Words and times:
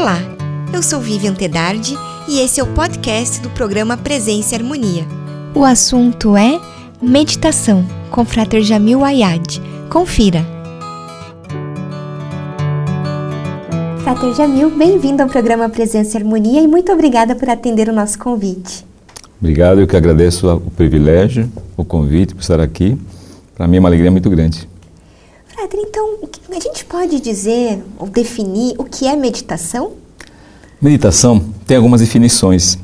Olá, 0.00 0.16
eu 0.72 0.82
sou 0.82 0.98
Vivian 0.98 1.34
Tedardi 1.34 1.94
e 2.26 2.40
esse 2.40 2.58
é 2.58 2.62
o 2.62 2.72
podcast 2.72 3.38
do 3.42 3.50
programa 3.50 3.98
Presença 3.98 4.54
e 4.54 4.56
Harmonia. 4.56 5.04
O 5.54 5.62
assunto 5.62 6.34
é 6.38 6.58
meditação 7.02 7.84
com 8.10 8.24
Frater 8.24 8.62
Jamil 8.62 9.04
Ayad. 9.04 9.60
Confira. 9.90 10.42
Frater 14.02 14.32
Jamil, 14.32 14.70
bem-vindo 14.70 15.22
ao 15.22 15.28
programa 15.28 15.68
Presença 15.68 16.16
e 16.16 16.22
Harmonia 16.22 16.62
e 16.62 16.66
muito 16.66 16.90
obrigada 16.90 17.34
por 17.34 17.50
atender 17.50 17.90
o 17.90 17.92
nosso 17.92 18.18
convite. 18.18 18.86
Obrigado, 19.38 19.82
eu 19.82 19.86
que 19.86 19.98
agradeço 19.98 20.50
o 20.50 20.70
privilégio, 20.70 21.52
o 21.76 21.84
convite 21.84 22.34
por 22.34 22.40
estar 22.40 22.58
aqui. 22.58 22.96
Para 23.54 23.68
mim 23.68 23.76
é 23.76 23.80
uma 23.80 23.90
alegria 23.90 24.10
muito 24.10 24.30
grande. 24.30 24.66
Frater, 25.44 25.78
então, 25.78 26.16
a 26.56 26.60
gente 26.60 26.84
pode 26.84 27.20
dizer 27.20 27.82
ou 27.98 28.08
definir 28.08 28.74
o 28.78 28.84
que 28.84 29.06
é 29.06 29.14
meditação? 29.14 29.92
Meditação 30.80 31.44
tem 31.66 31.76
algumas 31.76 32.00
definições, 32.00 32.78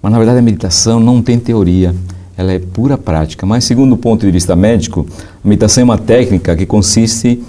mas 0.00 0.10
na 0.10 0.18
verdade 0.18 0.38
a 0.38 0.42
meditação 0.42 0.98
não 0.98 1.22
tem 1.22 1.38
teoria, 1.38 1.94
ela 2.36 2.52
é 2.52 2.58
pura 2.58 2.98
prática. 2.98 3.46
Mas, 3.46 3.64
segundo 3.64 3.92
o 3.92 3.96
ponto 3.96 4.24
de 4.26 4.32
vista 4.32 4.56
médico, 4.56 5.06
a 5.44 5.48
meditação 5.48 5.82
é 5.82 5.84
uma 5.84 5.98
técnica 5.98 6.56
que 6.56 6.66
consiste 6.66 7.42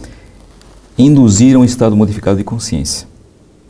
em 0.98 1.08
induzir 1.08 1.58
um 1.58 1.64
estado 1.64 1.95
modificado 1.95 2.38
de 2.38 2.44
consciência. 2.44 3.08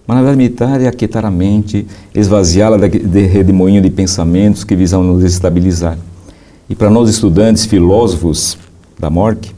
Mas, 0.06 0.16
na 0.16 0.22
verdade, 0.22 0.38
meditar 0.38 0.82
é 0.82 0.88
aquietar 0.88 1.26
a 1.26 1.32
mente, 1.32 1.88
esvaziá-la 2.14 2.78
de 2.78 3.22
redemoinho 3.26 3.82
de 3.82 3.90
pensamentos 3.90 4.64
que 4.64 4.76
visam 4.76 5.04
nos 5.04 5.24
estabilizar. 5.24 5.98
E 6.70 6.76
para 6.76 6.90
nós, 6.90 7.10
estudantes, 7.10 7.66
filósofos 7.66 8.58
da 9.00 9.10
morte, 9.10 9.56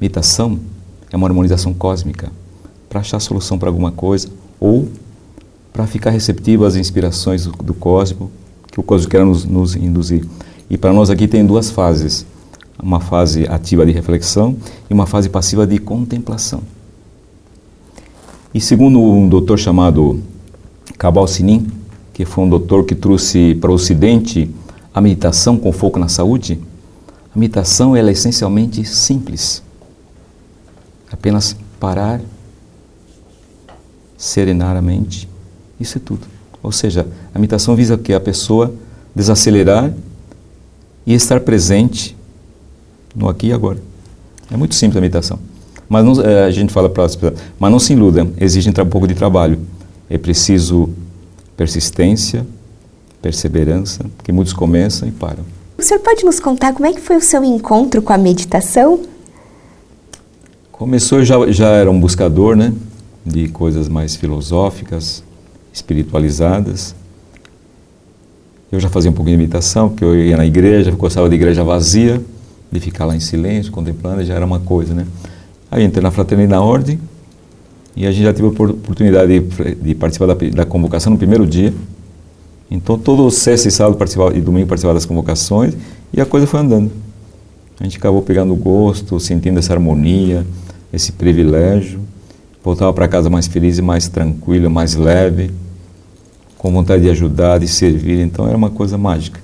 meditação 0.00 0.58
é 1.12 1.16
uma 1.16 1.26
harmonização 1.26 1.72
cósmica 1.72 2.30
para 2.88 3.00
achar 3.00 3.20
solução 3.20 3.58
para 3.58 3.68
alguma 3.68 3.92
coisa 3.92 4.28
ou 4.58 4.88
para 5.72 5.86
ficar 5.86 6.10
receptivo 6.10 6.64
às 6.64 6.76
inspirações 6.76 7.44
do, 7.44 7.52
do 7.52 7.74
que 7.74 8.80
o 8.80 8.82
cosmos 8.82 9.06
quer 9.06 9.24
nos, 9.24 9.44
nos 9.44 9.76
induzir. 9.76 10.26
E 10.68 10.76
para 10.76 10.92
nós 10.92 11.10
aqui 11.10 11.28
tem 11.28 11.44
duas 11.44 11.70
fases: 11.70 12.26
uma 12.82 13.00
fase 13.00 13.46
ativa 13.48 13.84
de 13.84 13.92
reflexão 13.92 14.56
e 14.88 14.94
uma 14.94 15.06
fase 15.06 15.28
passiva 15.28 15.66
de 15.66 15.78
contemplação. 15.78 16.62
E 18.54 18.60
segundo 18.60 19.00
um 19.00 19.28
doutor 19.28 19.58
chamado 19.58 20.20
Cabal 20.96 21.26
Sinin, 21.26 21.66
que 22.14 22.24
foi 22.24 22.44
um 22.44 22.48
doutor 22.48 22.84
que 22.84 22.94
trouxe 22.94 23.54
para 23.56 23.70
o 23.70 23.74
Ocidente 23.74 24.50
a 24.94 25.00
meditação 25.00 25.58
com 25.58 25.70
foco 25.72 25.98
na 25.98 26.08
saúde, 26.08 26.58
a 27.34 27.38
meditação 27.38 27.94
ela 27.94 28.08
é 28.08 28.12
essencialmente 28.12 28.82
simples. 28.82 29.62
Apenas 31.18 31.56
parar, 31.80 32.20
serenar 34.16 34.76
a 34.76 34.82
mente 34.82 35.28
isso 35.80 35.98
é 35.98 36.00
tudo. 36.04 36.26
Ou 36.62 36.72
seja, 36.72 37.06
a 37.34 37.38
meditação 37.38 37.76
visa 37.76 37.96
que 37.96 38.12
a 38.12 38.20
pessoa 38.20 38.74
desacelerar 39.14 39.92
e 41.06 41.14
estar 41.14 41.40
presente 41.40 42.16
no 43.14 43.28
aqui 43.28 43.48
e 43.48 43.52
agora. 43.52 43.78
É 44.50 44.56
muito 44.56 44.74
simples 44.74 44.96
a 44.96 45.00
meditação. 45.00 45.38
Mas 45.88 46.04
não, 46.04 46.20
é, 46.22 46.44
a 46.44 46.50
gente 46.50 46.72
fala 46.72 46.88
para 46.88 47.04
as 47.04 47.14
pessoas, 47.14 47.40
mas 47.58 47.70
não 47.70 47.78
se 47.78 47.92
iludam, 47.92 48.32
exige 48.38 48.68
um 48.68 48.86
pouco 48.86 49.06
de 49.06 49.14
trabalho. 49.14 49.60
É 50.10 50.18
preciso 50.18 50.90
persistência, 51.56 52.46
perseverança, 53.22 54.04
que 54.24 54.32
muitos 54.32 54.52
começam 54.52 55.08
e 55.08 55.12
param. 55.12 55.44
O 55.78 55.82
senhor 55.82 56.00
pode 56.00 56.24
nos 56.24 56.40
contar 56.40 56.72
como 56.72 56.86
é 56.86 56.92
que 56.92 57.00
foi 57.00 57.16
o 57.16 57.20
seu 57.20 57.44
encontro 57.44 58.02
com 58.02 58.12
a 58.12 58.18
meditação? 58.18 59.02
Começou, 60.78 61.24
já, 61.24 61.50
já 61.50 61.68
era 61.68 61.90
um 61.90 61.98
buscador, 61.98 62.54
né, 62.54 62.70
de 63.24 63.48
coisas 63.48 63.88
mais 63.88 64.14
filosóficas, 64.14 65.24
espiritualizadas. 65.72 66.94
Eu 68.70 68.78
já 68.78 68.90
fazia 68.90 69.10
um 69.10 69.14
pouquinho 69.14 69.38
de 69.38 69.44
meditação, 69.44 69.88
porque 69.88 70.04
eu 70.04 70.14
ia 70.14 70.36
na 70.36 70.44
igreja, 70.44 70.90
gostava 70.90 71.30
de 71.30 71.34
igreja 71.34 71.64
vazia, 71.64 72.22
de 72.70 72.78
ficar 72.78 73.06
lá 73.06 73.16
em 73.16 73.20
silêncio, 73.20 73.72
contemplando, 73.72 74.22
já 74.22 74.34
era 74.34 74.44
uma 74.44 74.60
coisa, 74.60 74.92
né? 74.92 75.06
Aí 75.70 75.82
entrei 75.82 76.02
na 76.02 76.10
Fraternidade 76.10 76.60
da 76.60 76.60
Ordem 76.60 77.00
e 77.96 78.06
a 78.06 78.12
gente 78.12 78.24
já 78.24 78.34
teve 78.34 78.46
a 78.46 78.50
oportunidade 78.50 79.40
de, 79.40 79.74
de 79.76 79.94
participar 79.94 80.26
da, 80.26 80.34
da, 80.34 80.66
convocação 80.66 81.10
no 81.10 81.18
primeiro 81.18 81.46
dia. 81.46 81.72
Então, 82.70 82.98
todo 82.98 83.30
sexta 83.30 83.66
e 83.66 83.70
sábado 83.70 83.96
participava, 83.96 84.36
e 84.36 84.42
domingo 84.42 84.66
participava 84.66 84.92
das 84.92 85.06
convocações 85.06 85.74
e 86.12 86.20
a 86.20 86.26
coisa 86.26 86.46
foi 86.46 86.60
andando. 86.60 86.90
A 87.80 87.84
gente 87.84 87.96
acabou 87.96 88.20
pegando 88.20 88.54
gosto, 88.54 89.18
sentindo 89.18 89.58
essa 89.58 89.72
harmonia, 89.72 90.46
esse 90.96 91.12
privilégio. 91.12 92.00
Voltava 92.64 92.92
para 92.92 93.06
casa 93.06 93.30
mais 93.30 93.46
feliz 93.46 93.78
e 93.78 93.82
mais 93.82 94.08
tranquilo, 94.08 94.68
mais 94.68 94.96
leve 94.96 95.52
com 96.58 96.72
vontade 96.72 97.02
de 97.02 97.10
ajudar, 97.10 97.60
de 97.60 97.68
servir, 97.68 98.18
então 98.18 98.48
era 98.48 98.56
uma 98.56 98.70
coisa 98.70 98.98
mágica. 98.98 99.40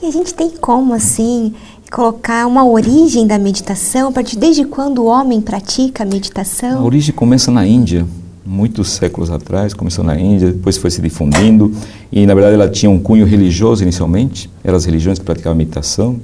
E 0.00 0.06
a 0.06 0.10
gente 0.10 0.32
tem 0.32 0.50
como, 0.50 0.94
assim, 0.94 1.52
colocar 1.90 2.46
uma 2.46 2.64
origem 2.64 3.26
da 3.26 3.36
meditação, 3.36 4.08
a 4.08 4.12
partir 4.12 4.38
desde 4.38 4.64
quando 4.64 5.00
o 5.00 5.06
homem 5.06 5.40
pratica 5.40 6.04
a 6.04 6.06
meditação? 6.06 6.78
A 6.78 6.82
origem 6.82 7.14
começa 7.14 7.50
na 7.50 7.66
Índia, 7.66 8.06
muitos 8.46 8.90
séculos 8.90 9.30
atrás, 9.30 9.74
começou 9.74 10.04
na 10.04 10.18
Índia, 10.18 10.52
depois 10.52 10.78
foi 10.78 10.90
se 10.90 11.02
difundindo, 11.02 11.74
e 12.12 12.24
na 12.24 12.34
verdade 12.34 12.54
ela 12.54 12.68
tinha 12.68 12.88
um 12.88 12.98
cunho 12.98 13.26
religioso 13.26 13.82
inicialmente, 13.82 14.48
eram 14.62 14.76
as 14.76 14.84
religiões 14.84 15.18
que 15.18 15.24
praticavam 15.24 15.58
meditação, 15.58 16.20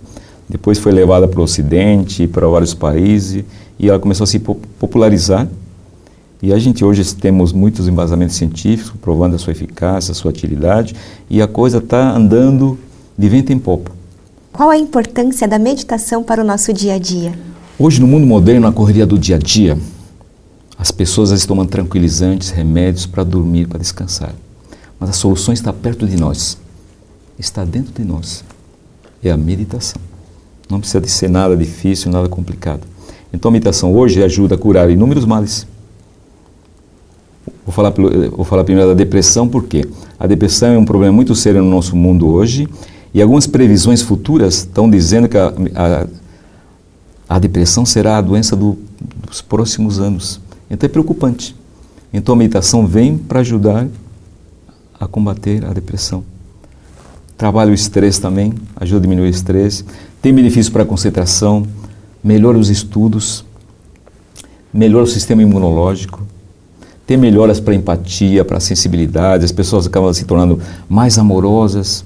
depois 0.49 0.78
foi 0.78 0.93
levada 0.93 1.27
para 1.27 1.41
o 1.41 1.44
Ocidente, 1.44 2.27
para 2.27 2.47
vários 2.47 2.75
países, 2.75 3.44
e 3.78 3.88
ela 3.88 3.99
começou 3.99 4.25
a 4.25 4.27
se 4.27 4.38
popularizar, 4.38 5.49
e 6.43 6.53
a 6.53 6.59
gente 6.59 6.84
hoje 6.84 7.03
temos 7.15 7.53
muitos 7.53 7.88
embasamentos 7.88 8.37
científicos 8.37 8.93
provando 9.00 9.34
a 9.34 9.38
sua 9.38 9.53
eficácia, 9.53 10.12
a 10.12 10.15
sua 10.15 10.31
utilidade, 10.31 10.94
e 11.31 11.41
a 11.41 11.47
coisa 11.47 11.78
está 11.78 12.15
andando 12.15 12.78
de 13.16 13.28
vento 13.28 13.53
em 13.53 13.59
popa. 13.59 13.91
Qual 14.53 14.69
a 14.69 14.77
importância 14.77 15.49
da 15.49 15.59
meditação 15.59 16.22
para 16.22 16.43
o 16.43 16.44
nosso 16.44 16.72
dia 16.72 16.94
a 16.94 16.99
dia? 16.99 17.32
Hoje, 17.78 18.00
no 18.00 18.06
mundo 18.06 18.26
moderno, 18.26 18.61
na 18.61 18.72
correria 18.72 19.06
do 19.06 19.19
dia 19.19 19.37
a 19.37 19.38
dia, 19.38 19.78
as 20.78 20.91
pessoas 20.91 21.31
estão 21.31 21.56
tomando 21.56 21.71
tranquilizantes, 21.71 22.50
remédios 22.50 23.06
para 23.06 23.25
dormir, 23.25 23.66
para 23.66 23.78
descansar. 23.78 24.34
Mas 25.00 25.11
a 25.11 25.12
solução 25.12 25.55
está 25.55 25.72
perto 25.72 26.06
de 26.06 26.16
nós, 26.16 26.59
está 27.38 27.65
dentro 27.65 27.93
de 27.93 28.05
nós. 28.05 28.44
É 29.22 29.31
a 29.31 29.37
meditação. 29.37 30.00
Não 30.71 30.79
precisa 30.79 31.01
de 31.01 31.11
ser 31.11 31.29
nada 31.29 31.57
difícil, 31.57 32.11
nada 32.11 32.29
complicado. 32.29 32.83
Então 33.33 33.49
a 33.49 33.53
meditação 33.53 33.95
hoje 33.95 34.23
ajuda 34.23 34.55
a 34.55 34.59
curar 34.59 34.91
inúmeros 34.91 35.25
males. 35.25 35.67
Vou 37.65 37.73
falar, 37.73 37.91
vou 37.91 38.45
falar 38.45 38.65
primeiro 38.65 38.91
da 38.91 38.95
depressão, 38.95 39.49
porque 39.49 39.87
a 40.19 40.27
depressão 40.27 40.71
é 40.71 40.79
um 40.79 40.85
problema 40.85 41.13
muito 41.13 41.35
sério 41.35 41.63
no 41.63 41.71
nosso 41.71 41.97
mundo 41.97 42.29
hoje 42.29 42.69
e 43.13 43.23
algumas 43.23 43.47
previsões 43.47 44.03
futuras 44.03 44.59
estão 44.59 44.91
dizendo 44.91 45.29
que 45.29 45.37
a, 45.37 45.53
a, 45.75 46.07
a 47.29 47.39
depressão 47.39 47.87
será 47.87 48.19
a 48.19 48.21
doença 48.21 48.57
do, 48.57 48.77
dos 49.27 49.41
próximos 49.41 49.99
anos. 49.99 50.41
Então 50.71 50.87
é 50.87 50.91
preocupante. 50.91 51.55
Então 52.13 52.35
a 52.35 52.39
meditação 52.39 52.87
vem 52.87 53.17
para 53.17 53.41
ajudar 53.41 53.87
a 54.99 55.07
combater 55.07 55.65
a 55.65 55.73
depressão. 55.73 56.25
Trabalha 57.37 57.71
o 57.71 57.75
estresse 57.75 58.21
também, 58.21 58.55
ajuda 58.77 58.99
a 58.99 59.03
diminuir 59.03 59.27
o 59.27 59.31
estresse. 59.31 59.84
Tem 60.22 60.33
benefício 60.33 60.72
para 60.72 60.83
a 60.83 60.87
concentração, 60.87 61.67
melhora 62.22 62.59
os 62.59 62.71
estudos, 62.71 63.45
melhora 64.72 65.05
o 65.05 65.09
sistema 65.09 65.43
imunológico 65.43 66.25
ter 67.06 67.17
melhoras 67.17 67.61
para 67.61 67.75
empatia, 67.75 68.44
para 68.44 68.59
sensibilidade, 68.61 69.44
as 69.44 69.53
pessoas 69.53 69.87
acabam 69.87 70.12
se 70.12 70.25
tornando 70.25 70.61
mais 70.89 71.19
amorosas, 71.19 72.05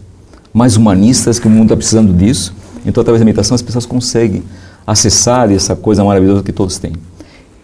mais 0.53 0.77
humanistas, 0.77 1.39
que 1.39 1.47
o 1.47 1.51
mundo 1.51 1.65
está 1.65 1.77
precisando 1.77 2.13
disso. 2.13 2.53
Então, 2.85 3.01
através 3.01 3.21
da 3.21 3.25
meditação, 3.25 3.55
as 3.55 3.63
pessoas 3.63 3.87
conseguem 3.87 4.43
acessar 4.87 5.53
essa 5.53 5.77
coisa 5.77 6.03
maravilhosa 6.03 6.43
que 6.43 6.53
todos 6.53 6.79
têm. 6.79 6.95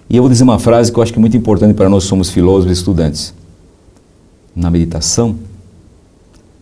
E 0.09 0.17
eu 0.17 0.23
vou 0.23 0.31
dizer 0.31 0.45
uma 0.45 0.59
frase 0.59 0.93
que 0.93 0.99
eu 0.99 1.03
acho 1.03 1.13
que 1.13 1.19
é 1.19 1.21
muito 1.21 1.37
importante 1.37 1.75
para 1.75 1.89
nós, 1.89 2.05
somos 2.05 2.31
filósofos 2.31 2.71
e 2.71 2.79
estudantes. 2.79 3.35
Na 4.55 4.71
meditação, 4.71 5.37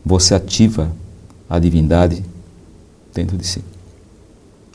você 0.04 0.34
ativa 0.34 0.90
a 1.48 1.58
divindade 1.58 2.24
dentro 3.14 3.36
de 3.36 3.46
si. 3.46 3.62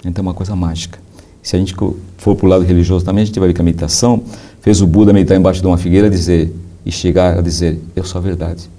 Então 0.05 0.23
é 0.23 0.27
uma 0.27 0.33
coisa 0.33 0.55
mágica. 0.55 0.99
Se 1.41 1.55
a 1.55 1.59
gente 1.59 1.73
for 2.17 2.35
para 2.35 2.45
o 2.45 2.49
lado 2.49 2.63
religioso 2.63 3.05
também, 3.05 3.23
a 3.23 3.25
gente 3.25 3.39
vai 3.39 3.47
ver 3.47 3.53
que 3.53 3.61
a 3.61 3.63
meditação 3.63 4.23
fez 4.61 4.81
o 4.81 4.87
Buda 4.87 5.13
meditar 5.13 5.37
embaixo 5.37 5.61
de 5.61 5.67
uma 5.67 5.77
figueira 5.77 6.09
dizer, 6.09 6.53
e 6.85 6.91
chegar 6.91 7.37
a 7.37 7.41
dizer: 7.41 7.79
Eu 7.95 8.03
sou 8.03 8.19
a 8.19 8.21
verdade. 8.21 8.69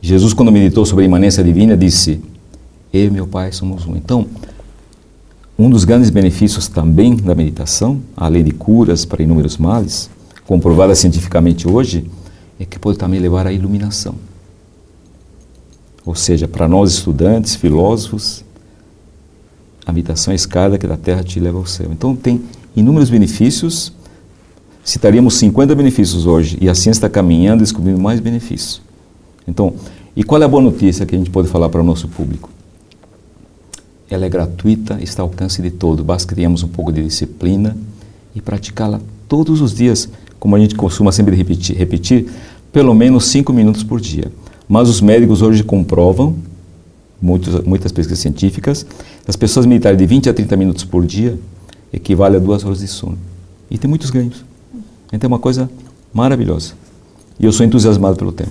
Jesus, 0.00 0.32
quando 0.32 0.50
meditou 0.50 0.84
sobre 0.84 1.04
a 1.04 1.06
imanência 1.06 1.44
divina, 1.44 1.76
disse: 1.76 2.20
Eu 2.92 3.06
e 3.06 3.10
meu 3.10 3.26
Pai 3.26 3.52
somos 3.52 3.86
um. 3.86 3.96
Então, 3.96 4.26
um 5.58 5.70
dos 5.70 5.84
grandes 5.84 6.10
benefícios 6.10 6.66
também 6.66 7.14
da 7.14 7.34
meditação, 7.34 8.00
além 8.16 8.42
de 8.42 8.50
curas 8.50 9.04
para 9.04 9.22
inúmeros 9.22 9.56
males, 9.56 10.10
comprovada 10.44 10.94
cientificamente 10.94 11.68
hoje, 11.68 12.10
é 12.58 12.64
que 12.64 12.78
pode 12.78 12.98
também 12.98 13.20
levar 13.20 13.46
à 13.46 13.52
iluminação. 13.52 14.16
Ou 16.04 16.14
seja, 16.14 16.48
para 16.48 16.68
nós 16.68 16.92
estudantes, 16.92 17.54
filósofos, 17.54 18.44
a 19.86 19.92
meditação 19.92 20.32
é 20.32 20.34
a 20.34 20.36
escada 20.36 20.78
que 20.78 20.86
da 20.86 20.96
terra 20.96 21.22
te 21.22 21.38
leva 21.38 21.58
ao 21.58 21.66
céu. 21.66 21.88
Então 21.92 22.14
tem 22.14 22.42
inúmeros 22.74 23.10
benefícios 23.10 23.92
citaríamos 24.84 25.34
50 25.34 25.74
benefícios 25.74 26.26
hoje 26.26 26.58
e 26.60 26.68
a 26.68 26.74
ciência 26.74 26.98
está 26.98 27.08
caminhando 27.08 27.60
descobrindo 27.60 28.00
mais 28.00 28.20
benefícios. 28.20 28.82
Então, 29.46 29.74
e 30.14 30.22
qual 30.22 30.40
é 30.42 30.44
a 30.44 30.48
boa 30.48 30.62
notícia 30.62 31.06
que 31.06 31.14
a 31.14 31.18
gente 31.18 31.30
pode 31.30 31.48
falar 31.48 31.68
para 31.68 31.80
o 31.80 31.84
nosso 31.84 32.08
público? 32.08 32.50
Ela 34.10 34.26
é 34.26 34.28
gratuita, 34.28 34.98
está 35.00 35.22
ao 35.22 35.28
alcance 35.28 35.62
de 35.62 35.70
todo. 35.70 36.04
Basta 36.04 36.32
criarmos 36.34 36.62
um 36.62 36.68
pouco 36.68 36.92
de 36.92 37.02
disciplina 37.02 37.76
e 38.34 38.40
praticá-la 38.40 39.00
todos 39.26 39.60
os 39.60 39.74
dias, 39.74 40.08
como 40.38 40.54
a 40.54 40.58
gente 40.58 40.74
costuma 40.74 41.12
sempre 41.12 41.34
repetir, 41.34 41.76
repetir 41.76 42.30
pelo 42.70 42.94
menos 42.94 43.26
5 43.26 43.52
minutos 43.52 43.82
por 43.82 44.00
dia. 44.00 44.30
Mas 44.72 44.88
os 44.88 45.02
médicos 45.02 45.42
hoje 45.42 45.62
comprovam, 45.62 46.34
muitos, 47.20 47.62
muitas 47.62 47.92
pesquisas 47.92 48.20
científicas, 48.20 48.86
as 49.28 49.36
pessoas 49.36 49.66
meditarem 49.66 49.98
de 49.98 50.06
20 50.06 50.30
a 50.30 50.32
30 50.32 50.56
minutos 50.56 50.82
por 50.82 51.04
dia 51.04 51.38
equivale 51.92 52.36
a 52.36 52.38
duas 52.38 52.64
horas 52.64 52.78
de 52.78 52.88
sono. 52.88 53.18
E 53.70 53.76
tem 53.76 53.86
muitos 53.86 54.08
ganhos. 54.08 54.42
Então 55.12 55.28
é 55.28 55.30
uma 55.30 55.38
coisa 55.38 55.70
maravilhosa. 56.10 56.72
E 57.38 57.44
eu 57.44 57.52
sou 57.52 57.66
entusiasmado 57.66 58.16
pelo 58.16 58.32
tema. 58.32 58.50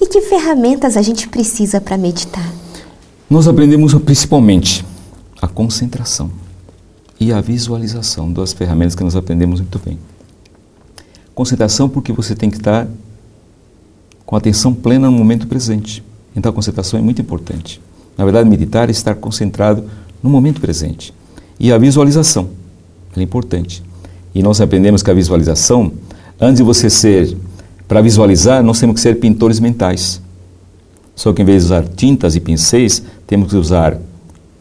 e 0.00 0.06
que 0.06 0.22
ferramentas 0.22 0.96
a 0.96 1.02
gente 1.02 1.28
precisa 1.28 1.78
para 1.78 1.98
meditar? 1.98 2.50
Nós 3.28 3.46
aprendemos 3.46 3.92
principalmente 3.96 4.82
a 5.42 5.46
concentração 5.46 6.30
e 7.20 7.34
a 7.34 7.40
visualização, 7.42 8.32
duas 8.32 8.54
ferramentas 8.54 8.94
que 8.94 9.04
nós 9.04 9.14
aprendemos 9.14 9.60
muito 9.60 9.78
bem. 9.78 9.98
Concentração 11.34 11.86
porque 11.86 12.14
você 12.14 12.34
tem 12.34 12.48
que 12.48 12.56
estar 12.56 12.88
com 14.24 14.36
atenção 14.36 14.72
plena 14.72 15.10
no 15.10 15.16
momento 15.16 15.46
presente. 15.46 16.02
Então 16.34 16.50
a 16.50 16.54
concentração 16.54 16.98
é 16.98 17.02
muito 17.02 17.20
importante. 17.20 17.80
Na 18.16 18.24
verdade, 18.24 18.48
meditar 18.48 18.88
é 18.88 18.92
estar 18.92 19.14
concentrado 19.14 19.84
no 20.22 20.30
momento 20.30 20.60
presente. 20.60 21.12
E 21.58 21.72
a 21.72 21.78
visualização 21.78 22.50
é 23.16 23.22
importante. 23.22 23.82
E 24.34 24.42
nós 24.42 24.60
aprendemos 24.60 25.02
que 25.02 25.10
a 25.10 25.14
visualização, 25.14 25.92
antes 26.40 26.56
de 26.56 26.62
você 26.62 26.88
ser, 26.88 27.36
para 27.86 28.00
visualizar, 28.00 28.62
nós 28.62 28.80
temos 28.80 28.94
que 28.94 29.00
ser 29.00 29.18
pintores 29.18 29.60
mentais. 29.60 30.20
Só 31.14 31.32
que 31.32 31.42
em 31.42 31.44
vez 31.44 31.62
de 31.62 31.66
usar 31.66 31.86
tintas 31.86 32.34
e 32.34 32.40
pincéis, 32.40 33.02
temos 33.26 33.50
que 33.50 33.56
usar 33.56 33.98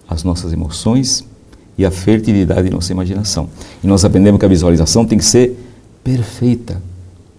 as 0.08 0.24
nossas 0.24 0.52
emoções 0.52 1.24
e 1.78 1.86
a 1.86 1.92
fertilidade 1.92 2.64
de 2.64 2.70
nossa 2.70 2.92
imaginação. 2.92 3.48
E 3.82 3.88
nós 3.88 4.04
aprendemos 4.04 4.40
que 4.40 4.46
a 4.46 4.50
visualização 4.50 5.06
tem 5.06 5.18
que 5.18 5.24
ser 5.24 5.58
perfeita, 6.04 6.82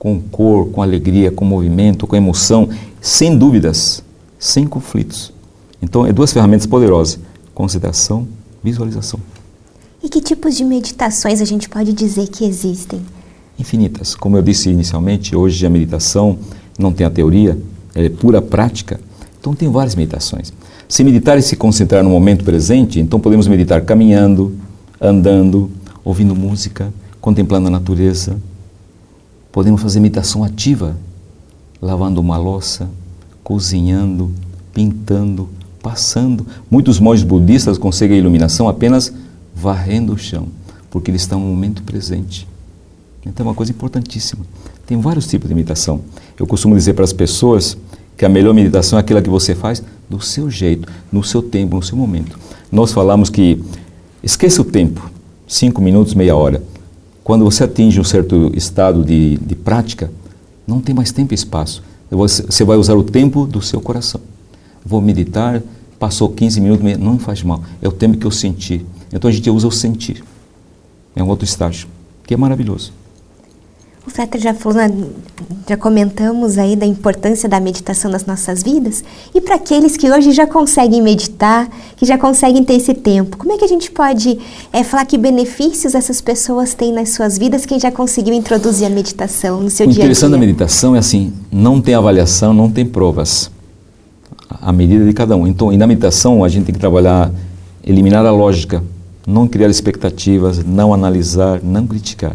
com 0.02 0.18
cor, 0.18 0.66
com 0.70 0.82
alegria, 0.82 1.30
com 1.30 1.44
movimento, 1.44 2.08
com 2.08 2.16
emoção, 2.16 2.68
sem 3.00 3.38
dúvidas, 3.38 4.02
sem 4.36 4.66
conflitos. 4.66 5.32
Então, 5.80 6.04
é 6.04 6.12
duas 6.12 6.32
ferramentas 6.32 6.66
poderosas: 6.66 7.20
concentração, 7.54 8.26
visualização. 8.64 9.20
E 10.02 10.08
que 10.08 10.20
tipos 10.20 10.56
de 10.56 10.64
meditações 10.64 11.40
a 11.40 11.44
gente 11.44 11.68
pode 11.68 11.92
dizer 11.92 12.26
que 12.26 12.44
existem? 12.44 13.00
Infinitas. 13.56 14.16
Como 14.16 14.36
eu 14.36 14.42
disse 14.42 14.70
inicialmente, 14.70 15.36
hoje 15.36 15.64
a 15.64 15.70
meditação 15.70 16.36
não 16.76 16.92
tem 16.92 17.06
a 17.06 17.10
teoria, 17.10 17.56
é 17.94 18.08
pura 18.08 18.42
prática. 18.42 18.98
Então 19.38 19.54
tem 19.54 19.70
várias 19.70 19.94
meditações. 19.94 20.52
Se 20.88 21.04
meditar 21.04 21.38
e 21.38 21.42
se 21.42 21.54
concentrar 21.54 22.02
no 22.02 22.10
momento 22.10 22.44
presente, 22.44 22.98
então 22.98 23.20
podemos 23.20 23.46
meditar 23.46 23.80
caminhando, 23.82 24.52
andando, 25.00 25.70
ouvindo 26.04 26.34
música, 26.34 26.92
contemplando 27.20 27.68
a 27.68 27.70
natureza. 27.70 28.36
Podemos 29.52 29.82
fazer 29.82 30.00
meditação 30.00 30.42
ativa, 30.42 30.96
lavando 31.80 32.20
uma 32.20 32.38
louça, 32.38 32.88
cozinhando, 33.44 34.32
pintando, 34.72 35.48
passando. 35.82 36.46
Muitos 36.70 36.98
monges 36.98 37.22
budistas 37.22 37.76
conseguem 37.76 38.16
a 38.16 38.20
iluminação 38.20 38.66
apenas 38.66 39.12
varrendo 39.54 40.14
o 40.14 40.18
chão, 40.18 40.48
porque 40.90 41.10
eles 41.10 41.20
estão 41.20 41.38
no 41.38 41.46
momento 41.46 41.82
presente. 41.82 42.48
Então 43.26 43.44
é 43.44 43.48
uma 43.50 43.54
coisa 43.54 43.70
importantíssima. 43.70 44.44
Tem 44.86 44.98
vários 44.98 45.26
tipos 45.26 45.48
de 45.48 45.54
meditação. 45.54 46.00
Eu 46.38 46.46
costumo 46.46 46.74
dizer 46.74 46.94
para 46.94 47.04
as 47.04 47.12
pessoas 47.12 47.76
que 48.16 48.24
a 48.24 48.28
melhor 48.28 48.54
meditação 48.54 48.98
é 48.98 49.00
aquela 49.00 49.20
que 49.20 49.30
você 49.30 49.54
faz 49.54 49.82
do 50.08 50.20
seu 50.20 50.50
jeito, 50.50 50.88
no 51.10 51.22
seu 51.22 51.42
tempo, 51.42 51.76
no 51.76 51.82
seu 51.82 51.96
momento. 51.96 52.38
Nós 52.70 52.92
falamos 52.92 53.28
que 53.28 53.62
esqueça 54.22 54.62
o 54.62 54.64
tempo, 54.64 55.10
cinco 55.46 55.82
minutos, 55.82 56.14
meia 56.14 56.34
hora. 56.34 56.62
Quando 57.24 57.44
você 57.44 57.64
atinge 57.64 58.00
um 58.00 58.04
certo 58.04 58.50
estado 58.54 59.04
de, 59.04 59.36
de 59.38 59.54
prática, 59.54 60.10
não 60.66 60.80
tem 60.80 60.94
mais 60.94 61.12
tempo 61.12 61.32
e 61.32 61.36
espaço. 61.36 61.82
Você 62.10 62.64
vai 62.64 62.76
usar 62.76 62.94
o 62.94 63.02
tempo 63.02 63.46
do 63.46 63.62
seu 63.62 63.80
coração. 63.80 64.20
Vou 64.84 65.00
meditar, 65.00 65.62
passou 65.98 66.28
15 66.28 66.60
minutos, 66.60 66.98
não 66.98 67.18
faz 67.18 67.42
mal. 67.42 67.62
É 67.80 67.88
o 67.88 67.92
tempo 67.92 68.18
que 68.18 68.26
eu 68.26 68.30
senti. 68.30 68.84
Então 69.12 69.28
a 69.28 69.32
gente 69.32 69.48
usa 69.48 69.68
o 69.68 69.72
sentir. 69.72 70.22
É 71.14 71.22
um 71.22 71.28
outro 71.28 71.44
estágio, 71.44 71.88
que 72.26 72.34
é 72.34 72.36
maravilhoso. 72.36 72.92
O 74.04 74.10
Frater 74.10 74.40
já 74.40 74.52
falou, 74.52 74.80
já 75.68 75.76
comentamos 75.76 76.58
aí 76.58 76.74
da 76.74 76.84
importância 76.84 77.48
da 77.48 77.60
meditação 77.60 78.10
nas 78.10 78.26
nossas 78.26 78.60
vidas. 78.60 79.04
E 79.32 79.40
para 79.40 79.54
aqueles 79.54 79.96
que 79.96 80.10
hoje 80.10 80.32
já 80.32 80.44
conseguem 80.44 81.00
meditar, 81.00 81.68
que 81.96 82.04
já 82.04 82.18
conseguem 82.18 82.64
ter 82.64 82.74
esse 82.74 82.94
tempo, 82.94 83.36
como 83.36 83.52
é 83.52 83.56
que 83.56 83.64
a 83.64 83.68
gente 83.68 83.92
pode 83.92 84.40
é, 84.72 84.82
falar 84.82 85.04
que 85.04 85.16
benefícios 85.16 85.94
essas 85.94 86.20
pessoas 86.20 86.74
têm 86.74 86.92
nas 86.92 87.10
suas 87.10 87.38
vidas, 87.38 87.64
quem 87.64 87.78
já 87.78 87.92
conseguiu 87.92 88.34
introduzir 88.34 88.88
a 88.88 88.90
meditação 88.90 89.60
no 89.60 89.70
seu 89.70 89.86
o 89.86 89.88
dia 89.88 89.92
a 89.92 89.94
dia? 89.94 90.02
O 90.02 90.02
interessante 90.02 90.30
da 90.32 90.38
meditação 90.38 90.96
é 90.96 90.98
assim, 90.98 91.32
não 91.50 91.80
tem 91.80 91.94
avaliação, 91.94 92.52
não 92.52 92.68
tem 92.68 92.84
provas. 92.84 93.52
A 94.60 94.72
medida 94.72 95.04
de 95.04 95.12
cada 95.12 95.36
um. 95.36 95.46
Então, 95.46 95.72
e 95.72 95.76
na 95.76 95.86
meditação 95.86 96.42
a 96.42 96.48
gente 96.48 96.64
tem 96.66 96.74
que 96.74 96.80
trabalhar, 96.80 97.30
eliminar 97.86 98.26
a 98.26 98.32
lógica, 98.32 98.82
não 99.24 99.46
criar 99.46 99.68
expectativas, 99.68 100.64
não 100.64 100.92
analisar, 100.92 101.60
não 101.62 101.86
criticar. 101.86 102.34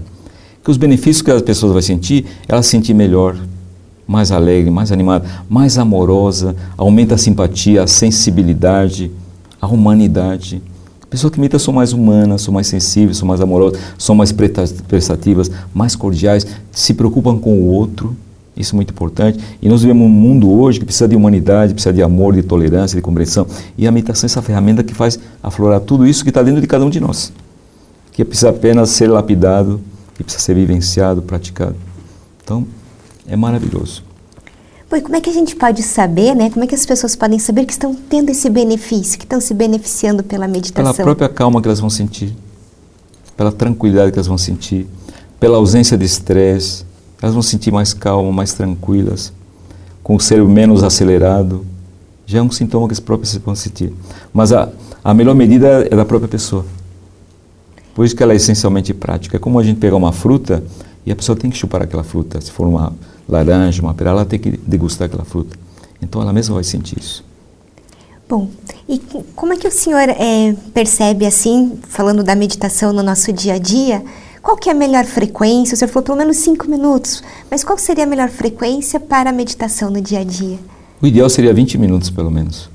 Que 0.68 0.72
os 0.72 0.76
benefícios 0.76 1.22
que 1.22 1.32
as 1.32 1.42
pessoas 1.42 1.72
vão 1.72 1.82
sentir, 1.82 2.26
ela 2.46 2.62
se 2.62 2.72
sentir 2.72 2.94
melhor, 2.94 3.38
mais 4.06 4.34
alegre, 4.34 4.70
mais 4.70 4.92
animada, 4.92 5.26
mais 5.50 5.78
amorosa, 5.78 6.58
aumenta 6.76 7.16
a 7.16 7.18
simpatia, 7.18 7.84
a 7.84 7.88
sensibilidade, 7.88 9.10
a 9.62 9.68
humanidade. 9.68 10.62
Pessoas 11.10 11.32
que 11.32 11.40
meditam 11.40 11.58
são 11.58 11.74
mais 11.74 11.94
humanas, 11.94 12.42
são 12.42 12.54
mais 12.54 12.68
sensíveis, 12.68 13.16
são 13.16 13.26
mais 13.26 13.40
amorosas, 13.40 13.80
são 13.98 14.14
mais 14.14 14.34
prestativas, 14.34 15.50
mais 15.74 15.96
cordiais, 15.96 16.46
se 16.70 16.94
preocupam 16.94 17.38
com 17.38 17.62
o 17.62 17.68
outro. 17.68 18.14
Isso 18.58 18.76
é 18.76 18.76
muito 18.76 18.92
importante. 18.92 19.40
E 19.62 19.70
nós 19.70 19.84
vivemos 19.84 20.06
um 20.06 20.10
mundo 20.10 20.52
hoje 20.52 20.80
que 20.80 20.86
precisa 20.86 21.08
de 21.08 21.16
humanidade, 21.16 21.74
precisa 21.74 21.94
de 21.94 22.04
amor, 22.04 22.36
de 22.36 22.44
tolerância, 22.44 22.98
de 22.98 23.02
compreensão. 23.02 23.48
E 23.78 23.88
a 23.88 23.92
meditação 23.94 24.26
é 24.26 24.32
essa 24.32 24.42
ferramenta 24.42 24.84
que 24.84 24.94
faz 24.94 25.18
aflorar 25.42 25.80
tudo 25.80 26.06
isso 26.06 26.26
que 26.26 26.30
está 26.30 26.44
dentro 26.44 26.60
de 26.60 26.68
cada 26.68 26.84
um 26.84 26.90
de 26.90 27.00
nós. 27.00 27.32
Que 28.12 28.26
precisa 28.26 28.50
apenas 28.50 28.90
ser 28.90 29.08
lapidado, 29.08 29.80
que 30.18 30.24
precisa 30.24 30.44
ser 30.44 30.56
vivenciado, 30.56 31.22
praticado. 31.22 31.76
Então, 32.44 32.66
é 33.28 33.36
maravilhoso. 33.36 34.04
Bom, 34.90 35.00
como 35.02 35.16
é 35.16 35.22
que 35.22 35.30
a 35.30 35.34
gente 35.34 35.56
pode 35.56 35.84
saber, 35.84 36.34
né? 36.34 36.50
Como 36.50 36.64
é 36.64 36.68
que 36.68 36.74
as 36.74 36.86
pessoas 36.86 37.16
podem 37.16 37.38
saber 37.38 37.66
que 37.66 37.74
estão 37.74 37.94
tendo 37.94 38.30
esse 38.30 38.50
benefício, 38.50 39.20
que 39.20 39.26
estão 39.26 39.40
se 39.40 39.54
beneficiando 39.54 40.24
pela 40.24 40.48
meditação? 40.48 40.94
Pela 40.94 41.06
própria 41.06 41.30
calma 41.30 41.62
que 41.62 41.68
elas 41.68 41.80
vão 41.80 41.90
sentir, 41.90 42.36
pela 43.36 43.52
tranquilidade 43.52 44.12
que 44.12 44.18
elas 44.18 44.28
vão 44.28 44.38
sentir, 44.38 44.88
pela 45.40 45.58
ausência 45.58 45.98
de 45.98 46.06
estresse, 46.06 46.86
elas 47.22 47.34
vão 47.34 47.44
se 47.44 47.50
sentir 47.50 47.72
mais 47.72 47.94
calmas, 47.94 48.34
mais 48.34 48.54
tranquilas, 48.54 49.34
com 50.02 50.16
o 50.16 50.20
cérebro 50.20 50.50
menos 50.50 50.84
acelerado. 50.84 51.66
Já 52.26 52.40
é 52.40 52.42
um 52.42 52.50
sintoma 52.50 52.88
que 52.88 52.94
as 52.94 53.00
próprias 53.00 53.36
vão 53.38 53.56
sentir. 53.56 53.94
Mas 54.34 54.52
a, 54.52 54.70
a 55.04 55.14
melhor 55.14 55.36
medida 55.36 55.88
é 55.92 55.96
da 55.96 56.06
própria 56.06 56.30
pessoa. 56.30 56.66
Por 57.98 58.06
isso 58.06 58.16
que 58.16 58.22
ela 58.22 58.34
é 58.34 58.36
essencialmente 58.36 58.94
prática. 58.94 59.38
É 59.38 59.40
como 59.40 59.58
a 59.58 59.64
gente 59.64 59.80
pegar 59.80 59.96
uma 59.96 60.12
fruta 60.12 60.64
e 61.04 61.12
a 61.12 61.16
pessoa 61.16 61.36
tem 61.36 61.50
que 61.50 61.58
chupar 61.58 61.82
aquela 61.82 62.04
fruta. 62.04 62.40
Se 62.40 62.52
for 62.52 62.68
uma 62.68 62.94
laranja, 63.28 63.82
uma 63.82 63.92
pera, 63.92 64.12
ela 64.12 64.24
tem 64.24 64.38
que 64.38 64.52
degustar 64.52 65.08
aquela 65.08 65.26
fruta. 65.26 65.58
Então 66.00 66.22
ela 66.22 66.32
mesma 66.32 66.54
vai 66.54 66.64
sentir 66.64 67.00
isso. 67.00 67.26
Bom, 68.30 68.50
e 68.88 69.02
como 69.36 69.54
é 69.54 69.58
que 69.58 69.68
o 69.68 69.72
senhor 69.72 70.10
é, 70.10 70.56
percebe 70.76 71.26
assim, 71.26 71.80
falando 71.88 72.24
da 72.24 72.36
meditação 72.36 72.94
no 72.94 73.02
nosso 73.02 73.34
dia 73.34 73.56
a 73.56 73.58
dia, 73.58 74.04
qual 74.44 74.56
que 74.56 74.70
é 74.70 74.74
a 74.74 74.76
melhor 74.76 75.06
frequência? 75.06 75.74
O 75.74 75.78
senhor 75.78 75.90
falou 75.90 76.04
pelo 76.04 76.20
menos 76.20 76.38
cinco 76.38 76.70
minutos, 76.70 77.24
mas 77.50 77.64
qual 77.64 77.80
seria 77.80 78.04
a 78.04 78.08
melhor 78.08 78.30
frequência 78.30 79.00
para 79.00 79.32
a 79.32 79.34
meditação 79.34 79.90
no 79.90 80.02
dia 80.02 80.20
a 80.20 80.24
dia? 80.24 80.60
O 81.02 81.08
ideal 81.08 81.28
seria 81.32 81.52
20 81.52 81.80
minutos, 81.80 82.12
pelo 82.12 82.30
menos. 82.30 82.70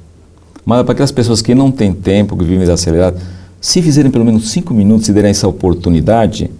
Mas 0.64 0.82
para 0.82 0.94
aquelas 0.94 1.12
pessoas 1.12 1.40
que 1.40 1.54
não 1.54 1.70
têm 1.70 1.92
tempo, 1.94 2.36
que 2.36 2.42
vivem 2.42 2.58
desacelerado, 2.58 3.20
se 3.62 3.80
fizerem 3.80 4.10
pelo 4.10 4.24
menos 4.24 4.50
cinco 4.50 4.74
minutos 4.74 5.08
e 5.08 5.12
derem 5.12 5.30
essa 5.30 5.46
oportunidade, 5.46 6.50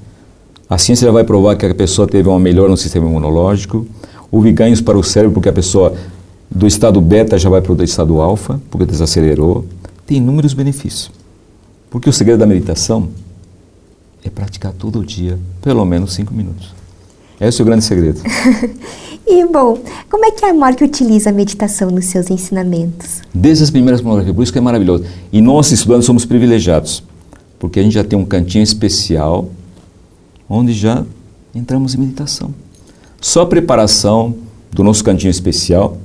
a 0.70 0.78
ciência 0.78 1.04
já 1.04 1.12
vai 1.12 1.24
provar 1.24 1.56
que 1.56 1.66
a 1.66 1.74
pessoa 1.74 2.06
teve 2.06 2.28
uma 2.28 2.38
melhora 2.38 2.70
no 2.70 2.76
sistema 2.76 3.08
imunológico, 3.08 3.84
houve 4.30 4.52
ganhos 4.52 4.80
para 4.80 4.96
o 4.96 5.02
cérebro, 5.02 5.34
porque 5.34 5.48
a 5.48 5.52
pessoa 5.52 5.94
do 6.48 6.64
estado 6.64 7.00
beta 7.00 7.36
já 7.36 7.50
vai 7.50 7.60
para 7.60 7.72
o 7.72 7.82
estado 7.82 8.20
alfa, 8.20 8.60
porque 8.70 8.86
desacelerou. 8.86 9.66
Tem 10.06 10.18
inúmeros 10.18 10.54
benefícios. 10.54 11.10
Porque 11.90 12.08
o 12.08 12.12
segredo 12.12 12.38
da 12.38 12.46
meditação 12.46 13.08
é 14.24 14.30
praticar 14.30 14.72
todo 14.72 15.04
dia, 15.04 15.36
pelo 15.60 15.84
menos 15.84 16.12
cinco 16.14 16.32
minutos. 16.32 16.72
Esse 17.42 17.60
é 17.60 17.62
o 17.64 17.66
grande 17.66 17.84
segredo. 17.84 18.20
e 19.26 19.44
bom, 19.46 19.82
como 20.08 20.24
é 20.24 20.30
que 20.30 20.44
a 20.44 20.54
Mork 20.54 20.84
utiliza 20.84 21.30
a 21.30 21.32
meditação 21.32 21.90
nos 21.90 22.04
seus 22.04 22.30
ensinamentos? 22.30 23.20
Desde 23.34 23.64
as 23.64 23.70
primeiras 23.70 24.00
monografias, 24.00 24.36
por 24.36 24.42
isso 24.44 24.52
que 24.52 24.58
é 24.58 24.62
maravilhoso. 24.62 25.04
E 25.32 25.40
nós, 25.40 25.72
estudantes, 25.72 26.06
somos 26.06 26.24
privilegiados, 26.24 27.02
porque 27.58 27.80
a 27.80 27.82
gente 27.82 27.94
já 27.94 28.04
tem 28.04 28.16
um 28.16 28.24
cantinho 28.24 28.62
especial, 28.62 29.48
onde 30.48 30.72
já 30.72 31.04
entramos 31.52 31.96
em 31.96 31.98
meditação. 31.98 32.54
Só 33.20 33.42
a 33.42 33.46
preparação 33.46 34.36
do 34.70 34.84
nosso 34.84 35.02
cantinho 35.02 35.32
especial, 35.32 35.98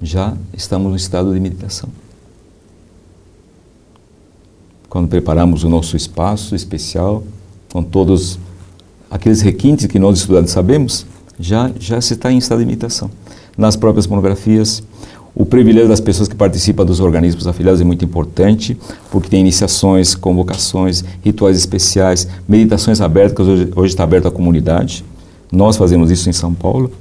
já 0.00 0.36
estamos 0.56 0.90
no 0.90 0.96
estado 0.96 1.34
de 1.34 1.40
meditação. 1.40 1.88
Quando 4.88 5.08
preparamos 5.08 5.64
o 5.64 5.68
nosso 5.68 5.96
espaço 5.96 6.54
especial, 6.54 7.24
com 7.72 7.82
todos 7.82 8.38
aqueles 9.10 9.40
requintes 9.40 9.86
que 9.86 9.98
nós 9.98 10.18
estudantes 10.18 10.52
sabemos, 10.52 11.04
já, 11.38 11.70
já 11.78 12.00
se 12.00 12.14
está 12.14 12.30
em 12.30 12.38
estado 12.38 12.60
de 12.60 12.66
meditação. 12.66 13.10
Nas 13.58 13.76
próprias 13.76 14.06
monografias, 14.06 14.82
o 15.34 15.44
privilégio 15.44 15.88
das 15.88 16.00
pessoas 16.00 16.28
que 16.28 16.34
participam 16.34 16.84
dos 16.84 17.00
organismos 17.00 17.46
afiliados 17.46 17.80
é 17.80 17.84
muito 17.84 18.04
importante, 18.04 18.76
porque 19.10 19.28
tem 19.28 19.40
iniciações, 19.40 20.14
convocações, 20.14 21.04
rituais 21.24 21.56
especiais, 21.56 22.28
meditações 22.48 23.00
abertas, 23.00 23.34
que 23.34 23.42
hoje, 23.42 23.72
hoje 23.74 23.92
está 23.92 24.04
aberto 24.04 24.28
à 24.28 24.30
comunidade. 24.30 25.04
Nós 25.50 25.76
fazemos 25.76 26.10
isso 26.10 26.28
em 26.28 26.32
São 26.32 26.52
Paulo, 26.52 26.92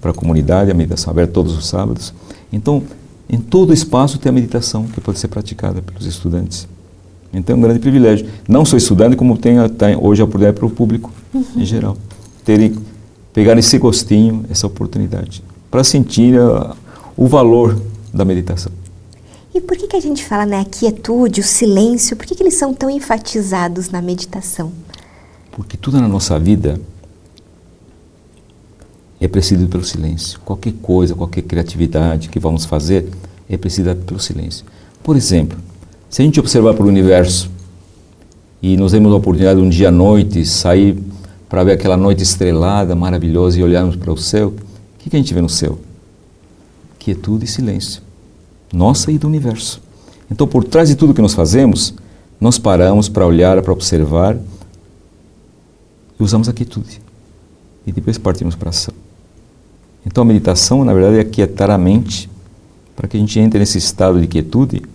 para 0.00 0.10
a 0.10 0.14
comunidade, 0.14 0.70
a 0.70 0.74
meditação 0.74 1.10
aberta 1.10 1.32
todos 1.32 1.56
os 1.56 1.66
sábados. 1.66 2.12
Então, 2.52 2.82
em 3.28 3.38
todo 3.38 3.72
espaço 3.72 4.18
tem 4.18 4.30
a 4.30 4.32
meditação 4.32 4.84
que 4.84 5.00
pode 5.00 5.18
ser 5.18 5.28
praticada 5.28 5.80
pelos 5.80 6.06
estudantes. 6.06 6.68
Então 7.34 7.56
é 7.56 7.58
um 7.58 7.62
grande 7.62 7.80
privilégio. 7.80 8.26
Não 8.48 8.64
sou 8.64 8.76
estudante, 8.76 9.16
como 9.16 9.36
tem, 9.36 9.56
tem 9.70 9.96
hoje 9.96 10.22
a 10.22 10.24
oportunidade 10.24 10.56
para 10.56 10.66
o 10.66 10.70
público 10.70 11.12
uhum. 11.32 11.44
em 11.56 11.64
geral. 11.64 11.96
Terem, 12.44 12.76
pegar 13.32 13.58
esse 13.58 13.76
gostinho, 13.78 14.44
essa 14.50 14.66
oportunidade, 14.66 15.42
para 15.70 15.82
sentir 15.82 16.38
a, 16.38 16.76
o 17.16 17.26
valor 17.26 17.80
da 18.12 18.24
meditação. 18.24 18.72
E 19.54 19.60
por 19.60 19.76
que, 19.76 19.86
que 19.86 19.96
a 19.96 20.00
gente 20.00 20.24
fala 20.24 20.44
né, 20.44 20.60
a 20.60 20.64
quietude, 20.64 21.40
o 21.40 21.44
silêncio, 21.44 22.16
por 22.16 22.26
que, 22.26 22.34
que 22.34 22.42
eles 22.42 22.54
são 22.54 22.74
tão 22.74 22.90
enfatizados 22.90 23.88
na 23.88 24.02
meditação? 24.02 24.72
Porque 25.52 25.76
tudo 25.76 26.00
na 26.00 26.08
nossa 26.08 26.38
vida 26.38 26.80
é 29.20 29.28
precedido 29.28 29.68
pelo 29.68 29.84
silêncio. 29.84 30.40
Qualquer 30.44 30.72
coisa, 30.82 31.14
qualquer 31.14 31.42
criatividade 31.42 32.28
que 32.28 32.40
vamos 32.40 32.64
fazer 32.64 33.08
é 33.48 33.56
precedida 33.56 33.94
pelo 33.94 34.18
silêncio. 34.18 34.66
Por 35.02 35.16
exemplo, 35.16 35.56
se 36.14 36.22
a 36.22 36.24
gente 36.24 36.38
observar 36.38 36.74
para 36.74 36.84
o 36.84 36.88
universo 36.88 37.50
e 38.62 38.76
nós 38.76 38.92
temos 38.92 39.12
a 39.12 39.16
oportunidade 39.16 39.58
um 39.58 39.68
dia 39.68 39.88
à 39.88 39.90
noite 39.90 40.46
sair 40.46 40.96
para 41.48 41.64
ver 41.64 41.72
aquela 41.72 41.96
noite 41.96 42.22
estrelada, 42.22 42.94
maravilhosa 42.94 43.58
e 43.58 43.64
olharmos 43.64 43.96
para 43.96 44.12
o 44.12 44.16
céu, 44.16 44.50
o 44.50 44.98
que, 45.00 45.10
que 45.10 45.16
a 45.16 45.18
gente 45.18 45.34
vê 45.34 45.40
no 45.40 45.48
céu? 45.48 45.76
quietude 47.00 47.46
e 47.46 47.48
silêncio, 47.48 48.00
nossa 48.72 49.10
e 49.10 49.18
do 49.18 49.26
universo. 49.26 49.82
Então, 50.30 50.46
por 50.46 50.62
trás 50.62 50.88
de 50.88 50.94
tudo 50.94 51.12
que 51.12 51.20
nós 51.20 51.34
fazemos, 51.34 51.92
nós 52.40 52.60
paramos 52.60 53.08
para 53.08 53.26
olhar, 53.26 53.60
para 53.60 53.72
observar 53.72 54.36
e 54.36 56.22
usamos 56.22 56.48
a 56.48 56.52
quietude. 56.52 57.02
E 57.84 57.90
depois 57.90 58.18
partimos 58.18 58.54
para 58.54 58.68
a 58.68 58.70
ação. 58.70 58.94
Então, 60.06 60.22
a 60.22 60.24
meditação, 60.24 60.84
na 60.84 60.94
verdade, 60.94 61.16
é 61.16 61.20
aquietar 61.22 61.70
a 61.70 61.76
mente 61.76 62.30
para 62.94 63.08
que 63.08 63.16
a 63.16 63.20
gente 63.20 63.36
entre 63.40 63.58
nesse 63.58 63.78
estado 63.78 64.20
de 64.20 64.28
quietude 64.28 64.93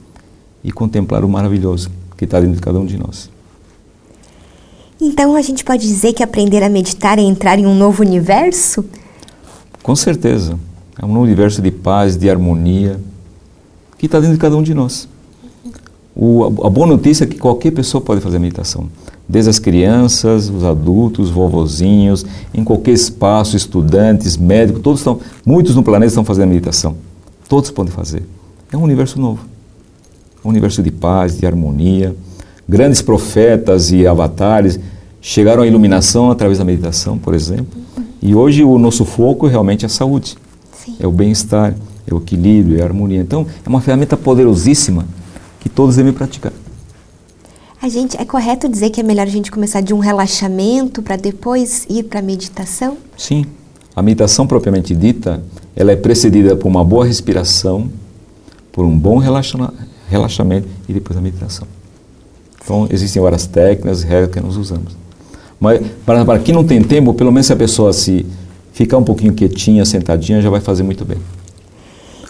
e 0.63 0.71
contemplar 0.71 1.23
o 1.23 1.29
maravilhoso 1.29 1.89
que 2.17 2.25
está 2.25 2.39
dentro 2.39 2.55
de 2.55 2.61
cada 2.61 2.79
um 2.79 2.85
de 2.85 2.97
nós. 2.97 3.29
Então, 5.01 5.35
a 5.35 5.41
gente 5.41 5.63
pode 5.63 5.87
dizer 5.87 6.11
que 6.11 6.21
aprender 6.21 6.61
a 6.61 6.69
meditar 6.69 7.17
é 7.17 7.21
entrar 7.21 7.57
em 7.57 7.65
um 7.65 7.73
novo 7.73 8.03
universo? 8.03 8.83
Com 9.81 9.95
certeza. 9.95 10.59
É 11.01 11.05
um 11.05 11.17
universo 11.17 11.61
de 11.61 11.71
paz, 11.71 12.17
de 12.17 12.29
harmonia, 12.29 12.99
que 13.97 14.05
está 14.05 14.19
dentro 14.19 14.35
de 14.35 14.41
cada 14.41 14.57
um 14.57 14.61
de 14.61 14.73
nós. 14.73 15.07
O, 16.13 16.43
a 16.65 16.69
boa 16.69 16.85
notícia 16.85 17.23
é 17.23 17.27
que 17.27 17.37
qualquer 17.37 17.71
pessoa 17.71 18.01
pode 18.01 18.19
fazer 18.19 18.39
meditação. 18.39 18.89
Desde 19.27 19.49
as 19.49 19.59
crianças, 19.59 20.49
os 20.49 20.65
adultos, 20.65 21.29
vovozinhos, 21.29 22.25
em 22.53 22.63
qualquer 22.63 22.91
espaço, 22.91 23.55
estudantes, 23.55 24.35
médicos, 24.35 24.81
todos 24.81 24.99
estão, 24.99 25.21
muitos 25.45 25.75
no 25.75 25.83
planeta 25.83 26.07
estão 26.07 26.25
fazendo 26.25 26.49
meditação. 26.49 26.97
Todos 27.47 27.71
podem 27.71 27.93
fazer. 27.93 28.23
É 28.69 28.75
um 28.75 28.83
universo 28.83 29.17
novo. 29.17 29.45
Um 30.43 30.49
universo 30.49 30.81
de 30.81 30.91
paz, 30.91 31.37
de 31.37 31.45
harmonia. 31.45 32.15
Grandes 32.67 33.01
profetas 33.01 33.91
e 33.91 34.05
avatares 34.05 34.79
chegaram 35.21 35.63
à 35.63 35.67
iluminação 35.67 36.31
através 36.31 36.57
da 36.57 36.65
meditação, 36.65 37.17
por 37.17 37.33
exemplo. 37.33 37.79
E 38.21 38.35
hoje 38.35 38.63
o 38.63 38.77
nosso 38.77 39.05
foco 39.05 39.47
é 39.47 39.49
realmente 39.49 39.85
a 39.85 39.89
saúde 39.89 40.37
é 40.99 41.05
o 41.05 41.11
bem-estar, 41.11 41.75
é 42.07 42.13
o 42.13 42.17
equilíbrio, 42.17 42.79
é 42.79 42.81
a 42.81 42.85
harmonia. 42.85 43.19
Então, 43.19 43.45
é 43.65 43.69
uma 43.69 43.81
ferramenta 43.81 44.15
poderosíssima 44.15 45.05
que 45.59 45.69
todos 45.69 45.95
devem 45.95 46.13
praticar. 46.13 46.53
A 47.81 47.87
gente 47.87 48.17
é 48.17 48.25
correto 48.25 48.67
dizer 48.67 48.89
que 48.89 48.99
é 48.99 49.03
melhor 49.03 49.23
a 49.23 49.29
gente 49.29 49.51
começar 49.51 49.81
de 49.81 49.93
um 49.93 49.99
relaxamento 49.99 51.01
para 51.01 51.15
depois 51.15 51.85
ir 51.89 52.03
para 52.03 52.19
a 52.19 52.21
meditação? 52.21 52.97
Sim. 53.17 53.45
A 53.95 54.01
meditação 54.01 54.45
propriamente 54.45 54.93
dita, 54.95 55.41
ela 55.75 55.91
é 55.91 55.95
precedida 55.95 56.55
por 56.55 56.67
uma 56.67 56.83
boa 56.83 57.05
respiração, 57.05 57.89
por 58.71 58.85
um 58.85 58.97
bom 58.97 59.17
relaxa 59.17 59.57
relaxamento 60.09 60.67
e 60.87 60.93
depois 60.93 61.17
a 61.17 61.21
meditação. 61.21 61.67
Então, 62.63 62.87
existem 62.91 63.21
várias 63.21 63.45
técnicas, 63.47 64.03
regras 64.03 64.31
que 64.31 64.39
nós 64.39 64.57
usamos. 64.57 64.95
Mas 65.59 65.81
para, 66.05 66.23
para 66.25 66.39
quem 66.39 66.53
não 66.53 66.63
tem 66.63 66.81
tempo, 66.81 67.13
pelo 67.13 67.31
menos 67.31 67.47
se 67.47 67.53
a 67.53 67.55
pessoa 67.55 67.91
se 67.93 68.25
ficar 68.71 68.97
um 68.97 69.03
pouquinho 69.03 69.33
quietinha, 69.33 69.83
sentadinha, 69.85 70.41
já 70.41 70.49
vai 70.49 70.61
fazer 70.61 70.83
muito 70.83 71.03
bem. 71.03 71.17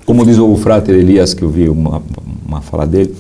Como 0.06 0.26
diz 0.26 0.38
o 0.38 0.56
frater 0.56 0.96
Elias, 0.96 1.34
que 1.34 1.44
eu 1.44 1.50
vi 1.50 1.70
uma, 1.70 2.02
uma 2.46 2.62
fala 2.62 2.88
dele, 2.88 3.16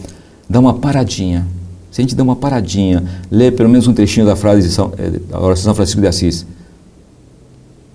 dá 0.49 0.59
uma 0.59 0.73
paradinha. 0.73 1.45
Se 1.91 2.01
a 2.01 2.03
gente 2.03 2.15
dá 2.15 2.23
uma 2.23 2.35
paradinha, 2.35 3.03
lê 3.29 3.51
pelo 3.51 3.69
menos 3.69 3.87
um 3.87 3.93
trechinho 3.93 4.25
da 4.25 4.35
frase 4.35 4.67
de 4.67 4.73
São, 4.73 4.93
eh, 4.97 5.19
da 5.29 5.39
oração 5.39 5.65
São 5.65 5.75
Francisco 5.75 6.01
de 6.01 6.07
Assis. 6.07 6.45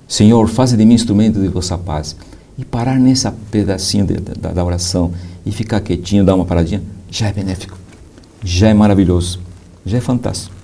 Senhor, 0.06 0.46
faze 0.48 0.76
de 0.76 0.84
mim 0.84 0.94
instrumento 0.94 1.40
de 1.40 1.48
vossa 1.48 1.76
paz. 1.76 2.14
E 2.56 2.64
parar 2.64 2.98
nesse 2.98 3.28
pedacinho 3.50 4.06
de, 4.06 4.14
da, 4.14 4.52
da 4.52 4.64
oração 4.64 5.12
e 5.44 5.52
ficar 5.52 5.80
quietinho, 5.80 6.24
dar 6.24 6.34
uma 6.34 6.44
paradinha, 6.44 6.82
já 7.10 7.28
é 7.28 7.32
benéfico. 7.32 7.78
Já 8.42 8.68
é 8.68 8.74
maravilhoso. 8.74 9.40
Já 9.84 9.98
é 9.98 10.00
fantástico 10.00 10.54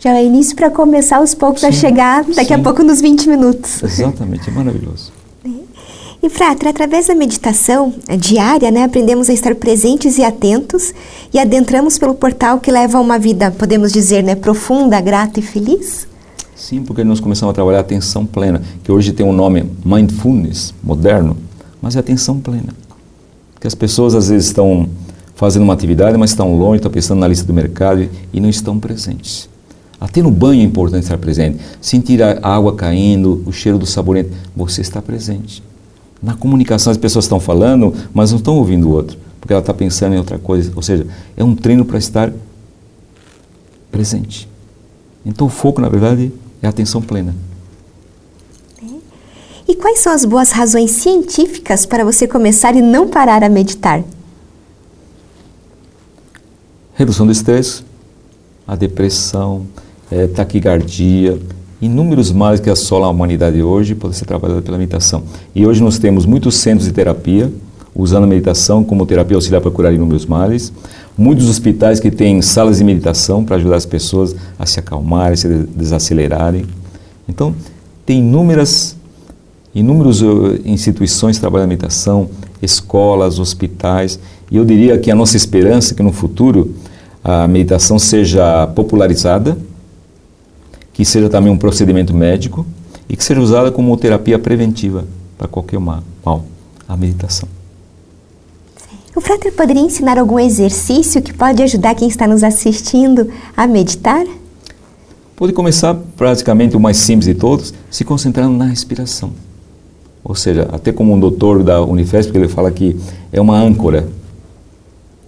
já 0.00 0.16
é 0.16 0.24
início 0.24 0.56
para 0.56 0.70
começar 0.70 1.18
aos 1.18 1.34
poucos 1.34 1.60
sim, 1.60 1.66
a 1.66 1.72
chegar 1.72 2.24
daqui 2.24 2.46
sim. 2.46 2.54
a 2.54 2.58
pouco 2.58 2.82
nos 2.82 3.02
20 3.02 3.28
minutos. 3.28 3.82
Exatamente, 3.82 4.48
é 4.48 4.52
maravilhoso. 4.52 5.12
E 6.22 6.28
Frater, 6.28 6.68
através 6.68 7.06
da 7.06 7.14
meditação 7.14 7.94
diária, 8.18 8.70
né, 8.70 8.84
aprendemos 8.84 9.30
a 9.30 9.32
estar 9.32 9.54
presentes 9.54 10.18
e 10.18 10.24
atentos 10.24 10.92
e 11.32 11.38
adentramos 11.38 11.98
pelo 11.98 12.14
portal 12.14 12.60
que 12.60 12.70
leva 12.70 12.98
a 12.98 13.00
uma 13.00 13.18
vida, 13.18 13.50
podemos 13.50 13.90
dizer, 13.90 14.22
né, 14.22 14.34
profunda, 14.34 15.00
grata 15.00 15.40
e 15.40 15.42
feliz? 15.42 16.06
Sim, 16.54 16.82
porque 16.82 17.02
nós 17.04 17.20
começamos 17.20 17.52
a 17.52 17.54
trabalhar 17.54 17.78
a 17.78 17.80
atenção 17.80 18.26
plena, 18.26 18.62
que 18.84 18.92
hoje 18.92 19.12
tem 19.12 19.24
um 19.24 19.32
nome 19.32 19.64
mindfulness 19.82 20.74
moderno, 20.82 21.38
mas 21.80 21.96
é 21.96 22.00
atenção 22.00 22.38
plena. 22.38 22.74
Porque 23.60 23.66
as 23.66 23.74
pessoas 23.74 24.14
às 24.14 24.30
vezes 24.30 24.46
estão 24.46 24.88
fazendo 25.34 25.64
uma 25.64 25.74
atividade, 25.74 26.16
mas 26.16 26.30
estão 26.30 26.56
longe, 26.56 26.76
estão 26.76 26.90
pensando 26.90 27.18
na 27.18 27.28
lista 27.28 27.44
do 27.44 27.52
mercado 27.52 28.08
e 28.32 28.40
não 28.40 28.48
estão 28.48 28.80
presentes. 28.80 29.50
Até 30.00 30.22
no 30.22 30.30
banho 30.30 30.62
é 30.62 30.64
importante 30.64 31.02
estar 31.02 31.18
presente. 31.18 31.58
Sentir 31.78 32.22
a 32.22 32.38
água 32.42 32.74
caindo, 32.74 33.42
o 33.44 33.52
cheiro 33.52 33.76
do 33.76 33.84
sabonete. 33.84 34.30
Você 34.56 34.80
está 34.80 35.02
presente. 35.02 35.62
Na 36.22 36.32
comunicação, 36.32 36.90
as 36.90 36.96
pessoas 36.96 37.26
estão 37.26 37.38
falando, 37.38 37.92
mas 38.14 38.30
não 38.30 38.38
estão 38.38 38.56
ouvindo 38.56 38.88
o 38.88 38.92
outro, 38.92 39.18
porque 39.38 39.52
ela 39.52 39.60
está 39.60 39.74
pensando 39.74 40.14
em 40.14 40.18
outra 40.18 40.38
coisa. 40.38 40.72
Ou 40.74 40.80
seja, 40.80 41.06
é 41.36 41.44
um 41.44 41.54
treino 41.54 41.84
para 41.84 41.98
estar 41.98 42.32
presente. 43.92 44.48
Então, 45.22 45.48
o 45.48 45.50
foco, 45.50 45.82
na 45.82 45.88
verdade, 45.90 46.32
é 46.62 46.66
a 46.66 46.70
atenção 46.70 47.02
plena. 47.02 47.34
E 49.70 49.76
quais 49.76 50.00
são 50.00 50.12
as 50.12 50.24
boas 50.24 50.50
razões 50.50 50.90
científicas 50.90 51.86
para 51.86 52.04
você 52.04 52.26
começar 52.26 52.74
e 52.74 52.82
não 52.82 53.06
parar 53.06 53.44
a 53.44 53.48
meditar? 53.48 54.02
Redução 56.92 57.24
do 57.24 57.30
estresse, 57.30 57.84
a 58.66 58.74
depressão, 58.74 59.64
é, 60.10 60.26
taquicardia, 60.26 61.38
inúmeros 61.80 62.32
males 62.32 62.58
que 62.58 62.68
assolam 62.68 63.10
a 63.10 63.12
humanidade 63.12 63.62
hoje 63.62 63.94
podem 63.94 64.18
ser 64.18 64.24
trabalhados 64.24 64.64
pela 64.64 64.76
meditação. 64.76 65.22
E 65.54 65.64
hoje 65.64 65.80
nós 65.80 66.00
temos 66.00 66.26
muitos 66.26 66.56
centros 66.56 66.88
de 66.88 66.92
terapia 66.92 67.48
usando 67.94 68.24
a 68.24 68.26
meditação 68.26 68.82
como 68.82 69.06
terapia 69.06 69.36
auxiliar 69.36 69.62
para 69.62 69.70
curar 69.70 69.94
inúmeros 69.94 70.26
males, 70.26 70.72
muitos 71.16 71.48
hospitais 71.48 72.00
que 72.00 72.10
têm 72.10 72.42
salas 72.42 72.78
de 72.78 72.84
meditação 72.84 73.44
para 73.44 73.54
ajudar 73.54 73.76
as 73.76 73.86
pessoas 73.86 74.34
a 74.58 74.66
se 74.66 74.80
acalmarem, 74.80 75.36
se 75.36 75.46
desacelerarem. 75.46 76.66
Então, 77.28 77.54
tem 78.04 78.18
inúmeras 78.18 78.98
inúmeras 79.74 80.20
uh, 80.20 80.60
instituições 80.64 81.38
trabalham 81.38 81.64
a 81.64 81.68
meditação, 81.68 82.30
escolas, 82.60 83.38
hospitais, 83.38 84.18
e 84.50 84.56
eu 84.56 84.64
diria 84.64 84.98
que 84.98 85.10
a 85.10 85.14
nossa 85.14 85.36
esperança 85.36 85.94
é 85.94 85.96
que 85.96 86.02
no 86.02 86.12
futuro 86.12 86.74
a 87.22 87.46
meditação 87.46 87.98
seja 87.98 88.66
popularizada 88.68 89.56
que 91.00 91.04
seja 91.06 91.30
também 91.30 91.50
um 91.50 91.56
procedimento 91.56 92.12
médico 92.12 92.66
e 93.08 93.16
que 93.16 93.24
seja 93.24 93.40
usada 93.40 93.72
como 93.72 93.96
terapia 93.96 94.38
preventiva 94.38 95.06
para 95.38 95.48
qualquer 95.48 95.80
mal, 95.80 96.02
a 96.86 96.94
meditação. 96.94 97.48
O 99.16 99.20
Frater 99.22 99.50
poderia 99.54 99.80
ensinar 99.80 100.18
algum 100.18 100.38
exercício 100.38 101.22
que 101.22 101.32
pode 101.32 101.62
ajudar 101.62 101.94
quem 101.94 102.06
está 102.06 102.26
nos 102.26 102.44
assistindo 102.44 103.30
a 103.56 103.66
meditar? 103.66 104.26
Pode 105.34 105.54
começar 105.54 105.94
praticamente 106.18 106.76
o 106.76 106.80
mais 106.80 106.98
simples 106.98 107.24
de 107.24 107.34
todos, 107.34 107.72
se 107.90 108.04
concentrando 108.04 108.54
na 108.58 108.66
respiração. 108.66 109.32
Ou 110.22 110.34
seja, 110.34 110.68
até 110.72 110.92
como 110.92 111.12
um 111.12 111.20
doutor 111.20 111.62
da 111.62 111.82
Unifesp, 111.82 112.36
ele 112.36 112.48
fala 112.48 112.70
que 112.70 112.96
é 113.32 113.40
uma 113.40 113.58
âncora. 113.58 114.08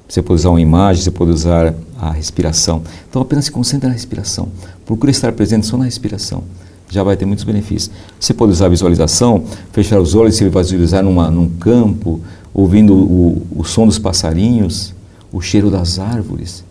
Você 0.08 0.20
pode 0.20 0.40
usar 0.40 0.50
uma 0.50 0.60
imagem, 0.60 1.02
você 1.02 1.10
pode 1.10 1.30
usar 1.30 1.74
a 1.98 2.10
respiração. 2.10 2.82
Então 3.08 3.22
apenas 3.22 3.46
se 3.46 3.50
concentre 3.50 3.86
na 3.86 3.92
respiração. 3.92 4.48
Procure 4.84 5.10
estar 5.10 5.32
presente 5.32 5.66
só 5.66 5.76
na 5.76 5.84
respiração. 5.84 6.42
Já 6.90 7.02
vai 7.02 7.16
ter 7.16 7.24
muitos 7.24 7.44
benefícios. 7.44 7.90
Você 8.20 8.34
pode 8.34 8.52
usar 8.52 8.66
a 8.66 8.68
visualização, 8.68 9.44
fechar 9.72 9.98
os 9.98 10.14
olhos, 10.14 10.36
se 10.36 10.46
visualizar 10.46 11.02
numa, 11.02 11.30
num 11.30 11.48
campo, 11.48 12.20
ouvindo 12.52 12.94
o, 12.94 13.46
o 13.56 13.64
som 13.64 13.86
dos 13.86 13.98
passarinhos, 13.98 14.92
o 15.32 15.40
cheiro 15.40 15.70
das 15.70 15.98
árvores. 15.98 16.62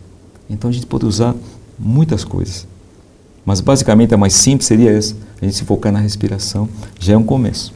Então 0.47 0.69
a 0.69 0.73
gente 0.73 0.85
pode 0.85 1.05
usar 1.05 1.33
muitas 1.79 2.23
coisas. 2.23 2.67
Mas 3.43 3.59
basicamente 3.59 4.13
a 4.13 4.17
mais 4.17 4.33
simples 4.33 4.67
seria 4.67 4.91
essa, 4.91 5.15
a 5.41 5.45
gente 5.45 5.57
se 5.57 5.63
focar 5.63 5.91
na 5.91 5.99
respiração, 5.99 6.69
já 6.99 7.13
é 7.13 7.17
um 7.17 7.23
começo. 7.23 7.73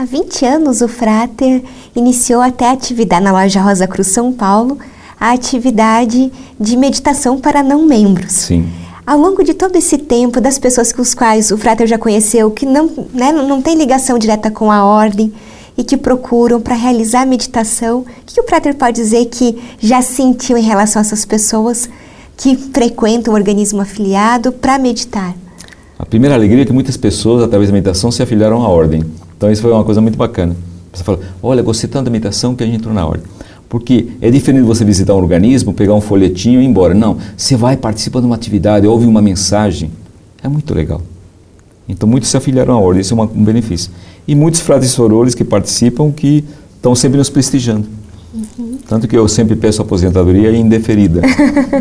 Há 0.00 0.04
20 0.06 0.46
anos 0.46 0.80
o 0.80 0.88
Frater 0.88 1.62
iniciou 1.94 2.40
até 2.40 2.70
a 2.70 2.72
atividade 2.72 3.22
na 3.22 3.32
loja 3.32 3.60
Rosa 3.60 3.86
Cruz 3.86 4.08
São 4.08 4.32
Paulo, 4.32 4.78
a 5.20 5.32
atividade 5.32 6.32
de 6.58 6.74
meditação 6.74 7.38
para 7.38 7.62
não 7.62 7.84
membros. 7.84 8.32
Sim. 8.32 8.66
Ao 9.06 9.18
longo 9.18 9.44
de 9.44 9.52
todo 9.52 9.76
esse 9.76 9.98
tempo, 9.98 10.40
das 10.40 10.58
pessoas 10.58 10.90
com 10.90 11.02
os 11.02 11.12
quais 11.12 11.50
o 11.50 11.58
Frater 11.58 11.86
já 11.86 11.98
conheceu, 11.98 12.50
que 12.50 12.64
não, 12.64 12.90
né, 13.12 13.30
não 13.30 13.60
tem 13.60 13.76
ligação 13.76 14.18
direta 14.18 14.50
com 14.50 14.72
a 14.72 14.82
ordem 14.82 15.30
e 15.76 15.84
que 15.84 15.98
procuram 15.98 16.62
para 16.62 16.74
realizar 16.74 17.20
a 17.20 17.26
meditação, 17.26 17.98
o 17.98 18.04
que 18.24 18.40
o 18.40 18.44
Frater 18.44 18.74
pode 18.76 18.96
dizer 18.96 19.26
que 19.26 19.58
já 19.78 20.00
sentiu 20.00 20.56
em 20.56 20.62
relação 20.62 21.00
a 21.00 21.04
essas 21.04 21.26
pessoas 21.26 21.90
que 22.38 22.56
frequentam 22.56 23.34
o 23.34 23.36
organismo 23.36 23.82
afiliado 23.82 24.50
para 24.50 24.78
meditar? 24.78 25.34
A 25.98 26.06
primeira 26.06 26.34
alegria 26.34 26.62
é 26.62 26.64
que 26.64 26.72
muitas 26.72 26.96
pessoas, 26.96 27.42
através 27.42 27.68
da 27.68 27.74
meditação, 27.74 28.10
se 28.10 28.22
afiliaram 28.22 28.62
à 28.62 28.68
ordem. 28.70 29.04
Então 29.40 29.50
isso 29.50 29.62
foi 29.62 29.72
uma 29.72 29.82
coisa 29.82 30.02
muito 30.02 30.18
bacana. 30.18 30.54
Você 30.92 31.02
fala, 31.02 31.18
olha, 31.42 31.62
gostei 31.62 31.88
tanto 31.88 32.04
da 32.04 32.10
meditação 32.10 32.54
que 32.54 32.62
a 32.62 32.66
gente 32.66 32.76
entrou 32.76 32.92
na 32.92 33.06
ordem. 33.06 33.24
Porque 33.70 34.08
é 34.20 34.30
diferente 34.30 34.64
você 34.64 34.84
visitar 34.84 35.14
um 35.14 35.16
organismo, 35.16 35.72
pegar 35.72 35.94
um 35.94 36.00
folhetinho 36.02 36.60
e 36.60 36.64
ir 36.64 36.66
embora. 36.66 36.92
Não, 36.92 37.16
você 37.34 37.56
vai, 37.56 37.74
participa 37.74 38.20
de 38.20 38.26
uma 38.26 38.34
atividade, 38.34 38.86
ouve 38.86 39.06
uma 39.06 39.22
mensagem. 39.22 39.90
É 40.42 40.48
muito 40.48 40.74
legal. 40.74 41.00
Então 41.88 42.06
muitos 42.06 42.28
se 42.28 42.36
afiliaram 42.36 42.74
à 42.74 42.78
ordem, 42.78 43.00
isso 43.00 43.14
é 43.14 43.16
um 43.16 43.42
benefício. 43.42 43.90
E 44.28 44.34
muitos 44.34 44.60
frades 44.60 44.90
sorores 44.90 45.34
que 45.34 45.42
participam 45.42 46.12
que 46.12 46.44
estão 46.76 46.94
sempre 46.94 47.16
nos 47.16 47.30
prestigiando. 47.30 47.88
Uhum. 48.34 48.76
Tanto 48.86 49.08
que 49.08 49.16
eu 49.16 49.26
sempre 49.26 49.56
peço 49.56 49.80
aposentadoria 49.80 50.54
indeferida. 50.54 51.22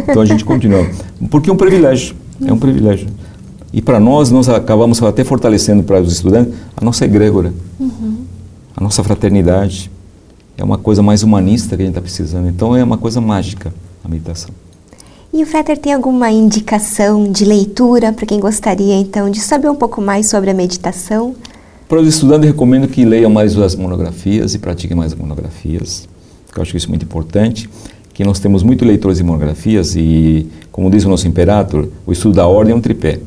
então 0.07 0.21
a 0.21 0.25
gente 0.25 0.45
continua. 0.45 0.89
Porque 1.29 1.49
é 1.49 1.53
um 1.53 1.57
privilégio. 1.57 2.15
É 2.41 2.53
um 2.53 2.57
privilégio. 2.57 3.09
E 3.71 3.81
para 3.81 3.99
nós, 3.99 4.31
nós 4.31 4.49
acabamos 4.49 5.01
até 5.03 5.23
fortalecendo 5.23 5.83
para 5.83 6.01
os 6.01 6.11
estudantes 6.11 6.53
a 6.75 6.83
nossa 6.83 7.05
egrégora, 7.05 7.53
uhum. 7.79 8.17
a 8.75 8.83
nossa 8.83 9.03
fraternidade. 9.03 9.91
É 10.57 10.63
uma 10.63 10.77
coisa 10.77 11.01
mais 11.01 11.23
humanista 11.23 11.75
que 11.75 11.83
a 11.83 11.85
gente 11.85 11.93
está 11.93 12.01
precisando. 12.01 12.49
Então 12.49 12.75
é 12.75 12.83
uma 12.83 12.97
coisa 12.97 13.21
mágica 13.21 13.73
a 14.03 14.09
meditação. 14.09 14.49
E 15.31 15.43
o 15.43 15.45
Frater 15.45 15.77
tem 15.77 15.93
alguma 15.93 16.31
indicação 16.31 17.31
de 17.31 17.45
leitura 17.45 18.11
para 18.11 18.25
quem 18.25 18.39
gostaria 18.39 18.95
então 18.95 19.29
de 19.29 19.39
saber 19.39 19.69
um 19.69 19.75
pouco 19.75 20.01
mais 20.01 20.25
sobre 20.25 20.49
a 20.49 20.53
meditação? 20.53 21.35
Para 21.87 22.01
os 22.01 22.07
estudantes, 22.07 22.47
recomendo 22.47 22.87
que 22.87 23.05
leiam 23.05 23.29
mais 23.29 23.57
as 23.57 23.75
monografias 23.75 24.53
e 24.55 24.59
pratiquem 24.59 24.97
mais 24.97 25.13
as 25.13 25.19
monografias. 25.19 26.07
Eu 26.55 26.61
acho 26.61 26.71
que 26.71 26.77
isso 26.77 26.87
é 26.87 26.89
muito 26.89 27.05
importante. 27.05 27.69
Que 28.13 28.23
nós 28.23 28.39
temos 28.39 28.63
muitos 28.63 28.87
leitores 28.87 29.19
de 29.19 29.23
monografias 29.23 29.95
e, 29.95 30.47
como 30.71 30.89
diz 30.89 31.05
o 31.05 31.09
nosso 31.09 31.27
imperador, 31.27 31.87
o 32.05 32.11
estudo 32.11 32.35
da 32.35 32.47
ordem 32.47 32.73
é 32.73 32.75
um 32.75 32.81
tripé. 32.81 33.19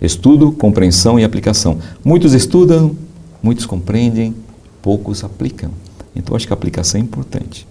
Estudo, 0.00 0.52
compreensão 0.52 1.18
e 1.18 1.24
aplicação. 1.24 1.78
Muitos 2.04 2.32
estudam, 2.32 2.94
muitos 3.42 3.66
compreendem, 3.66 4.34
poucos 4.82 5.24
aplicam. 5.24 5.70
Então 6.14 6.36
acho 6.36 6.46
que 6.46 6.52
a 6.52 6.56
aplicação 6.56 7.00
é 7.00 7.02
importante. 7.02 7.66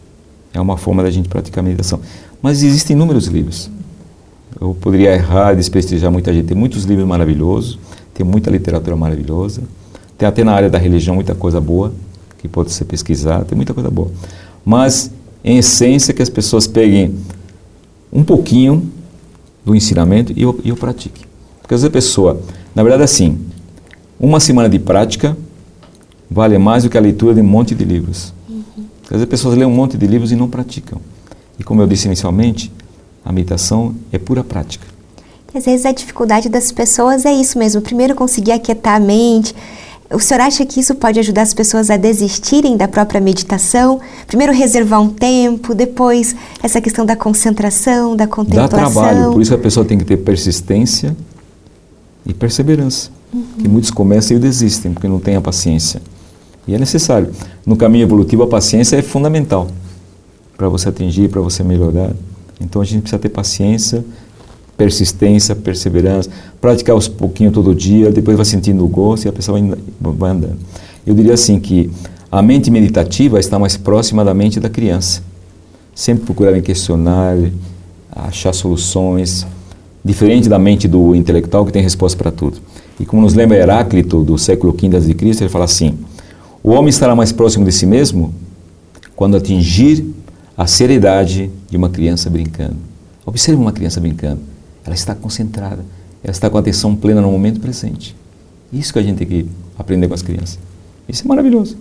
É 0.53 0.59
uma 0.59 0.77
forma 0.77 1.03
da 1.03 1.09
gente 1.09 1.29
praticar 1.29 1.63
a 1.63 1.67
meditação. 1.67 1.99
Mas 2.41 2.63
existem 2.63 2.95
inúmeros 2.95 3.27
livros. 3.27 3.69
Eu 4.59 4.75
poderia 4.79 5.13
errar, 5.13 5.53
desprestigiar 5.55 6.11
muita 6.11 6.33
gente. 6.33 6.47
Tem 6.47 6.57
muitos 6.57 6.83
livros 6.83 7.07
maravilhosos, 7.07 7.79
tem 8.13 8.25
muita 8.25 8.51
literatura 8.51 8.95
maravilhosa. 8.95 9.63
Tem 10.17 10.27
até 10.27 10.43
na 10.43 10.53
área 10.53 10.69
da 10.69 10.77
religião 10.77 11.15
muita 11.15 11.33
coisa 11.33 11.59
boa 11.59 11.93
que 12.37 12.47
pode 12.47 12.71
ser 12.71 12.85
pesquisada, 12.85 13.45
tem 13.45 13.55
muita 13.55 13.73
coisa 13.73 13.89
boa. 13.89 14.11
Mas, 14.65 15.09
em 15.43 15.57
essência, 15.57 16.13
que 16.13 16.21
as 16.21 16.29
pessoas 16.29 16.67
peguem 16.67 17.15
um 18.11 18.23
pouquinho 18.23 18.91
do 19.65 19.73
ensinamento 19.73 20.33
e 20.35 20.45
o, 20.45 20.59
e 20.63 20.71
o 20.71 20.75
pratiquem. 20.75 21.23
Porque 21.73 21.75
às 21.75 21.81
vezes 21.81 21.85
a 21.85 21.89
pessoa, 21.89 22.41
na 22.75 22.83
verdade, 22.83 23.03
assim, 23.03 23.39
uma 24.19 24.39
semana 24.39 24.69
de 24.69 24.77
prática 24.77 25.35
vale 26.29 26.57
mais 26.57 26.83
do 26.83 26.89
que 26.89 26.97
a 26.97 27.01
leitura 27.01 27.33
de 27.33 27.41
um 27.41 27.45
monte 27.45 27.73
de 27.73 27.83
livros. 27.83 28.31
Uhum. 28.47 28.85
Às 29.03 29.09
vezes 29.09 29.23
as 29.23 29.29
pessoas 29.29 29.55
leem 29.55 29.67
um 29.67 29.73
monte 29.73 29.97
de 29.97 30.05
livros 30.05 30.31
e 30.31 30.35
não 30.35 30.47
praticam. 30.47 31.01
E 31.57 31.63
como 31.63 31.81
eu 31.81 31.87
disse 31.87 32.05
inicialmente, 32.05 32.71
a 33.25 33.31
meditação 33.31 33.95
é 34.11 34.19
pura 34.19 34.43
prática. 34.43 34.85
Às 35.53 35.65
vezes 35.65 35.85
a 35.85 35.91
dificuldade 35.91 36.47
das 36.47 36.71
pessoas 36.71 37.25
é 37.25 37.33
isso 37.33 37.57
mesmo. 37.57 37.81
Primeiro 37.81 38.13
conseguir 38.13 38.51
aquietar 38.51 38.95
a 38.95 38.99
mente. 38.99 39.55
O 40.11 40.19
senhor 40.19 40.41
acha 40.41 40.63
que 40.67 40.79
isso 40.79 40.93
pode 40.93 41.19
ajudar 41.19 41.41
as 41.41 41.55
pessoas 41.55 41.89
a 41.89 41.97
desistirem 41.97 42.77
da 42.77 42.87
própria 42.87 43.19
meditação? 43.19 43.99
Primeiro 44.27 44.53
reservar 44.53 45.01
um 45.01 45.09
tempo, 45.09 45.73
depois 45.73 46.35
essa 46.61 46.79
questão 46.79 47.03
da 47.03 47.15
concentração, 47.15 48.15
da 48.15 48.27
contemplação. 48.27 48.69
Dá 48.69 48.91
trabalho, 48.91 49.31
por 49.31 49.41
isso 49.41 49.55
a 49.55 49.57
pessoa 49.57 49.83
tem 49.83 49.97
que 49.97 50.05
ter 50.05 50.17
persistência 50.17 51.15
e 52.25 52.33
perseverança. 52.33 53.09
Uhum. 53.33 53.43
Que 53.59 53.67
muitos 53.67 53.91
começam 53.91 54.37
e 54.37 54.39
desistem 54.39 54.93
porque 54.93 55.07
não 55.07 55.19
têm 55.19 55.35
a 55.35 55.41
paciência. 55.41 56.01
E 56.67 56.73
é 56.73 56.77
necessário. 56.77 57.31
No 57.65 57.75
caminho 57.75 58.03
evolutivo, 58.03 58.43
a 58.43 58.47
paciência 58.47 58.95
é 58.95 59.01
fundamental 59.01 59.67
para 60.57 60.69
você 60.69 60.89
atingir, 60.89 61.29
para 61.29 61.41
você 61.41 61.63
melhorar. 61.63 62.11
Então 62.61 62.81
a 62.81 62.85
gente 62.85 63.01
precisa 63.01 63.19
ter 63.19 63.29
paciência, 63.29 64.05
persistência, 64.77 65.55
perseverança, 65.55 66.29
praticar 66.61 66.93
aos 66.93 67.07
pouquinho 67.07 67.51
todo 67.51 67.75
dia, 67.75 68.11
depois 68.11 68.37
vai 68.37 68.45
sentindo 68.45 68.83
o 68.83 68.87
gosto 68.87 69.25
e 69.25 69.29
a 69.29 69.33
pessoa 69.33 69.59
vai 69.99 70.31
andando. 70.31 70.57
Eu 71.05 71.13
diria 71.13 71.33
assim 71.33 71.59
que 71.59 71.91
a 72.31 72.41
mente 72.41 72.71
meditativa 72.71 73.39
está 73.39 73.59
mais 73.59 73.77
próxima 73.77 74.23
da 74.23 74.33
mente 74.33 74.59
da 74.59 74.69
criança. 74.69 75.21
Sempre 75.93 76.25
procurar 76.25 76.59
questionar, 76.61 77.37
achar 78.11 78.53
soluções, 78.53 79.45
diferente 80.03 80.49
da 80.49 80.59
mente 80.59 80.87
do 80.87 81.15
intelectual 81.15 81.65
que 81.65 81.71
tem 81.71 81.81
resposta 81.81 82.17
para 82.17 82.31
tudo. 82.31 82.57
E 82.99 83.05
como 83.05 83.21
nos 83.21 83.33
lembra 83.33 83.57
Heráclito, 83.57 84.23
do 84.23 84.37
século 84.37 84.73
V 84.73 84.97
a.C., 84.97 85.43
ele 85.43 85.49
fala 85.49 85.65
assim: 85.65 85.97
o 86.63 86.71
homem 86.71 86.89
estará 86.89 87.15
mais 87.15 87.31
próximo 87.31 87.65
de 87.65 87.71
si 87.71 87.85
mesmo 87.85 88.33
quando 89.15 89.37
atingir 89.37 90.05
a 90.57 90.67
seriedade 90.67 91.51
de 91.69 91.77
uma 91.77 91.89
criança 91.89 92.29
brincando. 92.29 92.75
Observe 93.25 93.61
uma 93.61 93.71
criança 93.71 93.99
brincando. 93.99 94.41
Ela 94.85 94.95
está 94.95 95.15
concentrada, 95.15 95.83
ela 96.23 96.31
está 96.31 96.49
com 96.49 96.57
a 96.57 96.59
atenção 96.59 96.95
plena 96.95 97.21
no 97.21 97.31
momento 97.31 97.59
presente. 97.59 98.15
Isso 98.71 98.91
que 98.91 98.99
a 98.99 99.03
gente 99.03 99.17
tem 99.17 99.27
que 99.27 99.45
aprender 99.77 100.07
com 100.07 100.13
as 100.13 100.21
crianças. 100.21 100.59
Isso 101.07 101.23
é 101.23 101.27
maravilhoso. 101.27 101.77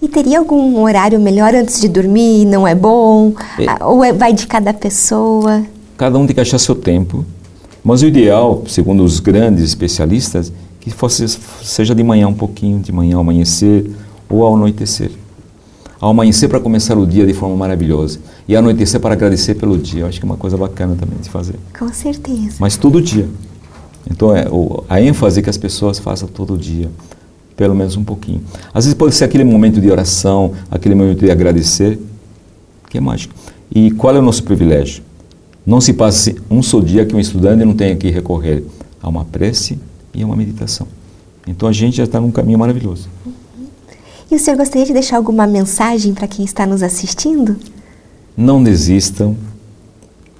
E 0.00 0.08
teria 0.08 0.38
algum 0.38 0.78
horário 0.80 1.18
melhor 1.18 1.54
antes 1.54 1.80
de 1.80 1.88
dormir? 1.88 2.44
Não 2.44 2.66
é 2.68 2.74
bom? 2.74 3.32
É. 3.58 3.84
Ou 3.84 4.04
é, 4.04 4.12
vai 4.12 4.32
de 4.32 4.46
cada 4.46 4.72
pessoa? 4.74 5.64
Cada 5.96 6.18
um 6.18 6.26
tem 6.26 6.34
que 6.34 6.40
achar 6.40 6.58
seu 6.58 6.74
tempo. 6.74 7.24
Mas 7.82 8.02
o 8.02 8.06
ideal, 8.06 8.64
segundo 8.66 9.04
os 9.04 9.20
grandes 9.20 9.64
especialistas, 9.64 10.52
que 10.80 10.90
fosse, 10.90 11.26
seja 11.62 11.94
de 11.94 12.02
manhã 12.02 12.28
um 12.28 12.34
pouquinho, 12.34 12.80
de 12.80 12.92
manhã 12.92 13.16
ao 13.16 13.20
amanhecer 13.20 13.90
ou 14.28 14.44
ao 14.44 14.54
anoitecer. 14.54 15.10
Ao 16.00 16.10
amanhecer 16.10 16.48
para 16.48 16.60
começar 16.60 16.98
o 16.98 17.06
dia 17.06 17.26
de 17.26 17.32
forma 17.32 17.56
maravilhosa 17.56 18.18
e 18.46 18.54
ao 18.54 18.60
anoitecer 18.60 19.00
para 19.00 19.14
agradecer 19.14 19.54
pelo 19.54 19.78
dia. 19.78 20.02
Eu 20.02 20.06
acho 20.06 20.20
que 20.20 20.26
é 20.26 20.28
uma 20.28 20.36
coisa 20.36 20.56
bacana 20.56 20.94
também 20.94 21.18
de 21.18 21.30
fazer. 21.30 21.56
Com 21.76 21.88
certeza. 21.92 22.56
Mas 22.60 22.76
todo 22.76 23.00
dia. 23.00 23.28
Então 24.10 24.36
é, 24.36 24.46
a 24.88 25.00
ênfase 25.00 25.42
que 25.42 25.50
as 25.50 25.56
pessoas 25.56 25.98
façam 25.98 26.28
todo 26.28 26.56
dia, 26.56 26.90
pelo 27.56 27.74
menos 27.74 27.96
um 27.96 28.04
pouquinho. 28.04 28.42
Às 28.72 28.84
vezes 28.84 28.94
pode 28.94 29.14
ser 29.14 29.24
aquele 29.24 29.44
momento 29.44 29.80
de 29.80 29.90
oração, 29.90 30.52
aquele 30.70 30.94
momento 30.94 31.20
de 31.20 31.30
agradecer, 31.30 31.98
que 32.90 32.98
é 32.98 33.00
mágico. 33.00 33.34
E 33.74 33.90
qual 33.92 34.14
é 34.14 34.18
o 34.18 34.22
nosso 34.22 34.44
privilégio? 34.44 35.02
Não 35.66 35.80
se 35.80 35.92
passe 35.92 36.36
um 36.48 36.62
só 36.62 36.80
dia 36.80 37.04
que 37.04 37.16
um 37.16 37.18
estudante 37.18 37.64
não 37.64 37.74
tenha 37.74 37.96
que 37.96 38.08
recorrer 38.08 38.62
a 39.02 39.08
uma 39.08 39.24
prece 39.24 39.76
e 40.14 40.22
a 40.22 40.26
uma 40.26 40.36
meditação. 40.36 40.86
Então 41.44 41.68
a 41.68 41.72
gente 41.72 41.96
já 41.96 42.04
está 42.04 42.20
num 42.20 42.30
caminho 42.30 42.56
maravilhoso. 42.56 43.08
E 44.30 44.36
o 44.36 44.38
senhor 44.38 44.56
gostaria 44.56 44.86
de 44.86 44.92
deixar 44.92 45.16
alguma 45.16 45.44
mensagem 45.44 46.14
para 46.14 46.28
quem 46.28 46.44
está 46.44 46.64
nos 46.64 46.84
assistindo? 46.84 47.56
Não 48.36 48.62
desistam, 48.62 49.36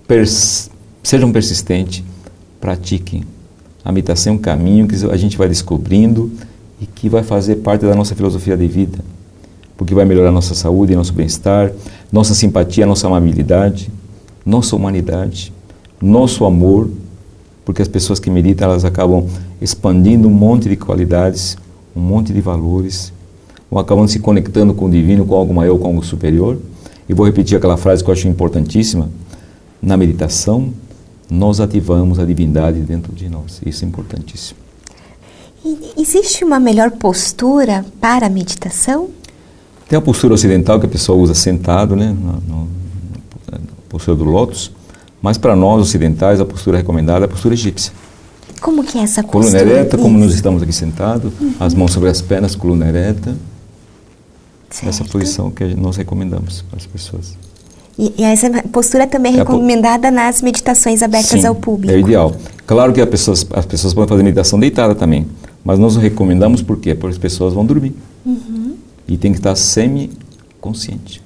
pers 0.07 0.71
sejam 1.03 1.33
persistentes, 1.33 2.05
pratiquem. 2.61 3.25
A 3.85 3.91
meditação 3.91 4.33
é 4.33 4.37
um 4.37 4.39
caminho 4.39 4.87
que 4.87 4.95
a 5.07 5.17
gente 5.17 5.37
vai 5.37 5.49
descobrindo 5.49 6.31
e 6.81 6.87
que 6.87 7.09
vai 7.09 7.25
fazer 7.25 7.57
parte 7.57 7.85
da 7.85 7.95
nossa 7.97 8.15
filosofia 8.15 8.57
de 8.57 8.69
vida, 8.69 8.99
porque 9.77 9.95
vai 9.95 10.05
melhorar 10.05 10.31
nossa 10.31 10.55
saúde, 10.55 10.95
nosso 10.95 11.13
bem-estar, 11.13 11.73
nossa 12.13 12.35
simpatia, 12.35 12.87
nossa 12.87 13.09
amabilidade 13.09 13.91
nossa 14.47 14.77
humanidade, 14.77 15.53
nosso 16.01 16.45
amor 16.45 16.89
porque 17.67 17.83
as 17.83 17.89
pessoas 17.89 18.21
que 18.21 18.31
meditam 18.31 18.71
elas 18.71 18.85
acabam 18.85 19.27
expandindo 19.61 20.29
um 20.29 20.31
monte 20.31 20.69
de 20.69 20.77
qualidades, 20.77 21.59
um 21.97 22.01
monte 22.01 22.33
de 22.33 22.41
valores, 22.41 23.13
ou 23.69 23.81
acabam 23.81 24.07
se 24.07 24.21
conectando 24.21 24.73
com 24.73 24.85
o 24.85 24.91
divino, 24.91 25.27
com 25.27 25.35
algo 25.35 25.53
maior, 25.53 25.77
com 25.77 25.89
algo 25.89 26.05
superior. 26.05 26.59
E 27.09 27.13
vou 27.13 27.27
repetir 27.27 27.59
aquela 27.59 27.77
frase 27.77 28.05
que 28.05 28.09
eu 28.09 28.15
acho 28.15 28.29
importantíssima: 28.29 29.11
na 29.83 29.97
meditação, 29.97 30.73
nós 31.29 31.59
ativamos 31.59 32.21
a 32.21 32.25
divindade 32.25 32.79
dentro 32.83 33.13
de 33.13 33.29
nós. 33.29 33.61
Isso 33.67 33.85
é 33.85 33.89
importantíssimo. 33.89 34.61
existe 35.99 36.45
uma 36.45 36.61
melhor 36.61 36.93
postura 36.93 37.85
para 38.01 38.27
a 38.27 38.31
meditação? 38.31 39.09
Tem 39.89 39.99
a 39.99 40.03
postura 40.03 40.35
ocidental 40.35 40.79
que 40.79 40.87
a 40.87 40.89
pessoa 40.89 41.19
usa 41.19 41.35
sentado, 41.35 41.97
né, 41.97 42.17
na 42.25 42.39
postura 43.97 44.17
do 44.17 44.25
lótus, 44.25 44.71
mas 45.23 45.39
para 45.39 45.57
nós 45.57 45.81
ocidentais 45.81 46.41
a 46.41 46.45
postura 46.45 46.77
recomendada 46.77 47.25
é 47.25 47.27
a 47.27 47.29
postura 47.29 47.55
egípcia. 47.55 47.93
Como 48.61 48.85
que 48.85 48.99
é 48.99 49.03
essa 49.03 49.23
postura? 49.23 49.59
Coluna 49.59 49.79
ereta, 49.79 49.99
como 49.99 50.19
nós 50.19 50.35
estamos 50.35 50.63
aqui 50.63 50.73
sentados, 50.73 51.33
uhum. 51.41 51.55
as 51.59 51.75
mãos 51.75 51.93
sobre 51.93 52.09
as 52.09 52.21
pernas, 52.21 52.55
coluna 52.55 52.87
ereta. 52.87 53.35
Certo. 54.71 54.89
Essa 54.89 55.05
posição 55.05 55.51
que 55.51 55.65
nós 55.75 55.97
recomendamos 55.97 56.63
para 56.63 56.79
as 56.79 56.87
pessoas. 56.87 57.37
E, 57.99 58.13
e 58.19 58.23
essa 58.25 58.51
postura 58.71 59.07
também 59.07 59.33
é, 59.33 59.37
é 59.37 59.39
recomendada 59.39 60.11
nas 60.11 60.43
meditações 60.43 61.03
abertas 61.03 61.41
Sim, 61.41 61.47
ao 61.47 61.55
público. 61.55 61.93
É 61.93 61.99
ideal. 61.99 62.35
Claro 62.67 62.93
que 62.93 63.01
as 63.01 63.09
pessoas, 63.09 63.47
as 63.53 63.65
pessoas 63.65 63.95
podem 63.95 64.09
fazer 64.09 64.23
meditação 64.23 64.59
deitada 64.59 64.95
também, 64.95 65.27
mas 65.65 65.79
nós 65.79 65.97
recomendamos 65.97 66.63
por 66.63 66.79
quê? 66.79 66.95
Porque 66.95 67.15
as 67.15 67.19
pessoas 67.19 67.55
vão 67.55 67.65
dormir. 67.65 67.95
Uhum. 68.25 68.75
E 69.09 69.17
tem 69.17 69.33
que 69.33 69.39
estar 69.39 69.55
semi-consciente. 69.55 71.23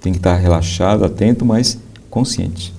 Tem 0.00 0.12
que 0.12 0.18
estar 0.18 0.36
relaxado, 0.36 1.04
atento, 1.04 1.44
mas 1.44 1.78
consciente. 2.10 2.74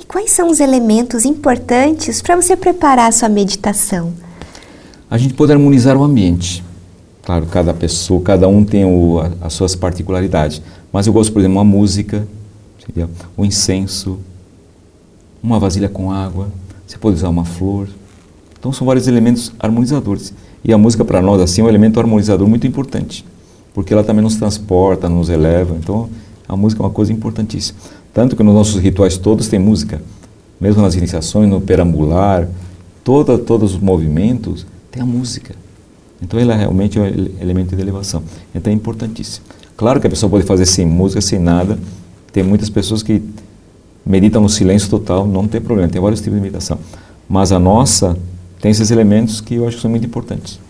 E 0.00 0.04
quais 0.04 0.30
são 0.30 0.50
os 0.50 0.60
elementos 0.60 1.24
importantes 1.24 2.20
para 2.20 2.36
você 2.36 2.56
preparar 2.56 3.08
a 3.08 3.12
sua 3.12 3.28
meditação? 3.28 4.12
A 5.10 5.18
gente 5.18 5.34
pode 5.34 5.52
harmonizar 5.52 5.96
o 5.96 6.02
ambiente. 6.02 6.64
Claro, 7.22 7.46
cada 7.46 7.72
pessoa, 7.72 8.20
cada 8.20 8.48
um 8.48 8.64
tem 8.64 8.84
o, 8.84 9.20
as 9.40 9.52
suas 9.52 9.76
particularidades. 9.76 10.60
Mas 10.92 11.06
eu 11.06 11.12
gosto, 11.12 11.32
por 11.32 11.38
exemplo, 11.38 11.58
uma 11.58 11.64
música, 11.64 12.26
seria 12.84 13.08
um 13.38 13.44
incenso, 13.44 14.18
uma 15.42 15.58
vasilha 15.58 15.88
com 15.88 16.10
água, 16.10 16.48
você 16.86 16.98
pode 16.98 17.16
usar 17.16 17.28
uma 17.28 17.44
flor. 17.44 17.88
Então 18.58 18.72
são 18.72 18.86
vários 18.86 19.08
elementos 19.08 19.52
harmonizadores. 19.58 20.32
E 20.64 20.72
a 20.72 20.78
música 20.78 21.04
para 21.04 21.20
nós 21.20 21.40
assim 21.40 21.60
é 21.60 21.64
um 21.64 21.68
elemento 21.68 21.98
harmonizador 21.98 22.46
muito 22.46 22.66
importante, 22.66 23.24
porque 23.74 23.92
ela 23.92 24.04
também 24.04 24.22
nos 24.22 24.36
transporta, 24.36 25.08
nos 25.08 25.28
eleva. 25.28 25.76
Então 25.76 26.08
a 26.52 26.56
música 26.56 26.82
é 26.82 26.84
uma 26.84 26.92
coisa 26.92 27.10
importantíssima. 27.10 27.78
Tanto 28.12 28.36
que 28.36 28.42
nos 28.42 28.54
nossos 28.54 28.80
rituais 28.80 29.16
todos 29.16 29.48
tem 29.48 29.58
música, 29.58 30.02
mesmo 30.60 30.82
nas 30.82 30.94
iniciações, 30.94 31.48
no 31.48 31.62
perambular, 31.62 32.46
toda, 33.02 33.38
todos 33.38 33.74
os 33.74 33.80
movimentos 33.80 34.66
tem 34.90 35.02
a 35.02 35.06
música. 35.06 35.54
Então 36.20 36.38
ela 36.38 36.54
realmente 36.54 36.98
é 36.98 37.02
um 37.02 37.06
elemento 37.40 37.74
de 37.74 37.80
elevação. 37.80 38.22
Então 38.54 38.70
é 38.70 38.76
importantíssimo. 38.76 39.46
Claro 39.78 39.98
que 39.98 40.06
a 40.06 40.10
pessoa 40.10 40.28
pode 40.28 40.44
fazer 40.44 40.66
sem 40.66 40.86
música, 40.86 41.22
sem 41.22 41.38
nada. 41.38 41.78
Tem 42.30 42.42
muitas 42.42 42.68
pessoas 42.68 43.02
que 43.02 43.22
meditam 44.04 44.42
no 44.42 44.48
silêncio 44.48 44.90
total, 44.90 45.26
não 45.26 45.48
tem 45.48 45.60
problema, 45.60 45.88
tem 45.88 46.02
vários 46.02 46.20
tipos 46.20 46.34
de 46.34 46.42
meditação. 46.42 46.78
Mas 47.26 47.50
a 47.50 47.58
nossa 47.58 48.14
tem 48.60 48.70
esses 48.70 48.90
elementos 48.90 49.40
que 49.40 49.54
eu 49.54 49.66
acho 49.66 49.76
que 49.76 49.82
são 49.82 49.90
muito 49.90 50.04
importantes. 50.04 50.60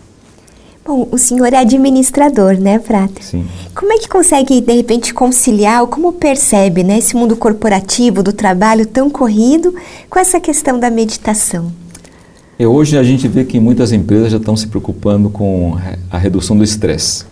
Bom, 0.85 1.07
o 1.11 1.17
senhor 1.17 1.53
é 1.53 1.57
administrador, 1.57 2.59
né, 2.59 2.77
Frater? 2.77 3.23
Sim. 3.23 3.45
Como 3.73 3.93
é 3.93 3.97
que 3.97 4.09
consegue, 4.09 4.59
de 4.59 4.73
repente, 4.73 5.13
conciliar, 5.13 5.81
ou 5.81 5.87
como 5.87 6.11
percebe, 6.11 6.83
né, 6.83 6.97
esse 6.97 7.15
mundo 7.15 7.37
corporativo, 7.37 8.21
do 8.21 8.33
trabalho 8.33 8.85
tão 8.85 9.09
corrido, 9.09 9.73
com 10.09 10.19
essa 10.19 10.41
questão 10.41 10.77
da 10.77 10.89
meditação? 10.89 11.71
E 12.59 12.65
hoje 12.65 12.97
a 12.97 13.03
gente 13.03 13.29
vê 13.29 13.45
que 13.45 13.61
muitas 13.61 13.93
empresas 13.93 14.31
já 14.31 14.37
estão 14.37 14.57
se 14.57 14.67
preocupando 14.67 15.29
com 15.29 15.77
a 16.11 16.17
redução 16.17 16.57
do 16.57 16.65
estresse. 16.65 17.25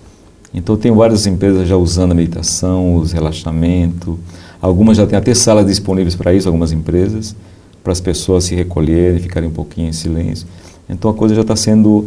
Então 0.54 0.78
tem 0.78 0.92
várias 0.92 1.28
empresas 1.28 1.68
já 1.68 1.76
usando 1.76 2.14
a 2.14 2.16
meditação, 2.16 2.96
os 2.96 3.12
relaxamento. 3.12 4.18
Algumas 4.62 4.96
já 4.96 5.06
têm 5.06 5.18
até 5.18 5.34
salas 5.34 5.66
disponíveis 5.66 6.16
para 6.16 6.34
isso, 6.34 6.48
algumas 6.48 6.72
empresas, 6.72 7.36
para 7.84 7.92
as 7.92 8.00
pessoas 8.00 8.46
se 8.46 8.56
recolherem, 8.56 9.20
ficarem 9.20 9.50
um 9.50 9.54
pouquinho 9.54 9.90
em 9.90 9.94
silêncio. 9.94 10.48
Então 10.90 11.12
a 11.12 11.14
coisa 11.14 11.36
já 11.36 11.42
está 11.42 11.56
sendo 11.56 12.06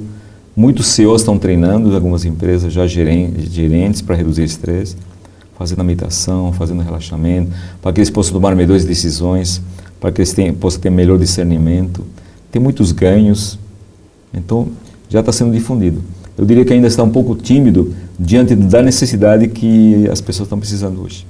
muitos 0.56 0.86
CEOs 0.88 1.22
estão 1.22 1.38
treinando, 1.38 1.94
algumas 1.94 2.24
empresas 2.24 2.72
já 2.72 2.86
gerentes, 2.86 3.52
gerentes 3.52 4.00
para 4.00 4.14
reduzir 4.14 4.44
estresse, 4.44 4.96
fazendo 5.58 5.80
a 5.80 5.84
meditação, 5.84 6.52
fazendo 6.52 6.82
relaxamento, 6.82 7.52
para 7.80 7.92
que 7.92 8.00
eles 8.00 8.10
possam 8.10 8.32
tomar 8.34 8.54
melhores 8.54 8.84
decisões, 8.84 9.62
para 10.00 10.10
que 10.10 10.20
eles 10.20 10.32
tenham, 10.32 10.54
possam 10.54 10.80
ter 10.80 10.90
melhor 10.90 11.18
discernimento 11.18 12.04
tem 12.54 12.62
muitos 12.62 12.92
ganhos, 12.92 13.58
então 14.32 14.68
já 15.08 15.18
está 15.18 15.32
sendo 15.32 15.50
difundido. 15.52 16.04
Eu 16.38 16.44
diria 16.44 16.64
que 16.64 16.72
ainda 16.72 16.86
está 16.86 17.02
um 17.02 17.10
pouco 17.10 17.34
tímido 17.34 17.92
diante 18.16 18.54
da 18.54 18.80
necessidade 18.80 19.48
que 19.48 20.08
as 20.08 20.20
pessoas 20.20 20.46
estão 20.46 20.60
precisando 20.60 21.02
hoje, 21.02 21.26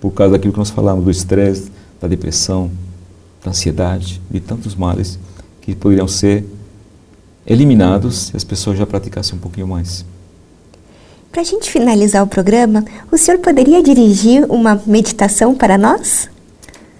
por 0.00 0.12
causa 0.12 0.34
daquilo 0.34 0.52
que 0.52 0.60
nós 0.60 0.70
falamos, 0.70 1.04
do 1.04 1.10
estresse, 1.10 1.68
da 2.00 2.06
depressão, 2.06 2.70
da 3.44 3.50
ansiedade, 3.50 4.22
de 4.30 4.38
tantos 4.38 4.76
males 4.76 5.18
que 5.60 5.74
poderiam 5.74 6.06
ser 6.06 6.44
eliminados 7.46 8.26
se 8.26 8.36
as 8.36 8.44
pessoas 8.44 8.78
já 8.78 8.86
praticassem 8.86 9.36
um 9.36 9.38
pouquinho 9.38 9.66
mais. 9.66 10.04
Para 11.30 11.40
a 11.40 11.44
gente 11.44 11.70
finalizar 11.70 12.22
o 12.22 12.26
programa, 12.26 12.84
o 13.10 13.16
senhor 13.16 13.38
poderia 13.38 13.82
dirigir 13.82 14.44
uma 14.50 14.80
meditação 14.86 15.54
para 15.54 15.78
nós? 15.78 16.28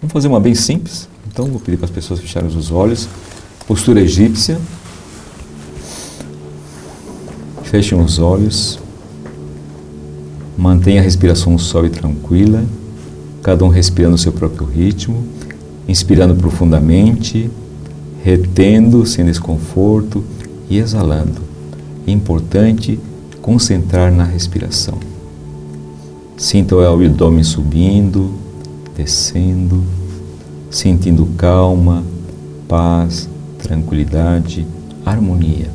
Vamos 0.01 0.13
fazer 0.13 0.29
uma 0.29 0.41
bem 0.41 0.55
simples. 0.55 1.09
Então, 1.31 1.47
vou 1.47 1.61
pedir 1.61 1.77
para 1.77 1.87
as 1.87 1.91
pessoas 1.91 2.21
fecharem 2.21 2.49
os 2.49 2.71
olhos 2.71 3.09
postura 3.67 4.01
egípcia. 4.01 4.61
Fechem 7.63 7.99
os 7.99 8.19
olhos. 8.19 8.79
Mantenha 10.57 11.01
a 11.01 11.05
respiração 11.05 11.57
suave 11.57 11.89
e 11.89 11.91
tranquila, 11.91 12.63
cada 13.43 13.65
um 13.65 13.69
respirando 13.69 14.15
o 14.15 14.19
seu 14.19 14.31
próprio 14.31 14.67
ritmo, 14.67 15.27
inspirando 15.89 16.35
profundamente, 16.35 17.51
retendo 18.23 19.05
sem 19.05 19.25
desconforto 19.25 20.25
e 20.71 20.79
exalando. 20.79 21.41
É 22.07 22.11
importante 22.11 22.99
concentrar 23.41 24.13
na 24.13 24.25
respiração. 24.25 24.99
Sinta 26.37 26.77
o 26.77 26.81
abdômen 26.81 27.45
subindo, 27.45 28.33
descendo, 28.97 29.83
sentindo 30.71 31.27
calma, 31.37 32.05
paz, 32.69 33.29
tranquilidade, 33.59 34.67
harmonia. 35.05 35.71